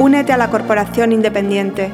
Únete 0.00 0.32
a 0.32 0.36
la 0.36 0.50
Corporación 0.50 1.12
Independiente. 1.12 1.92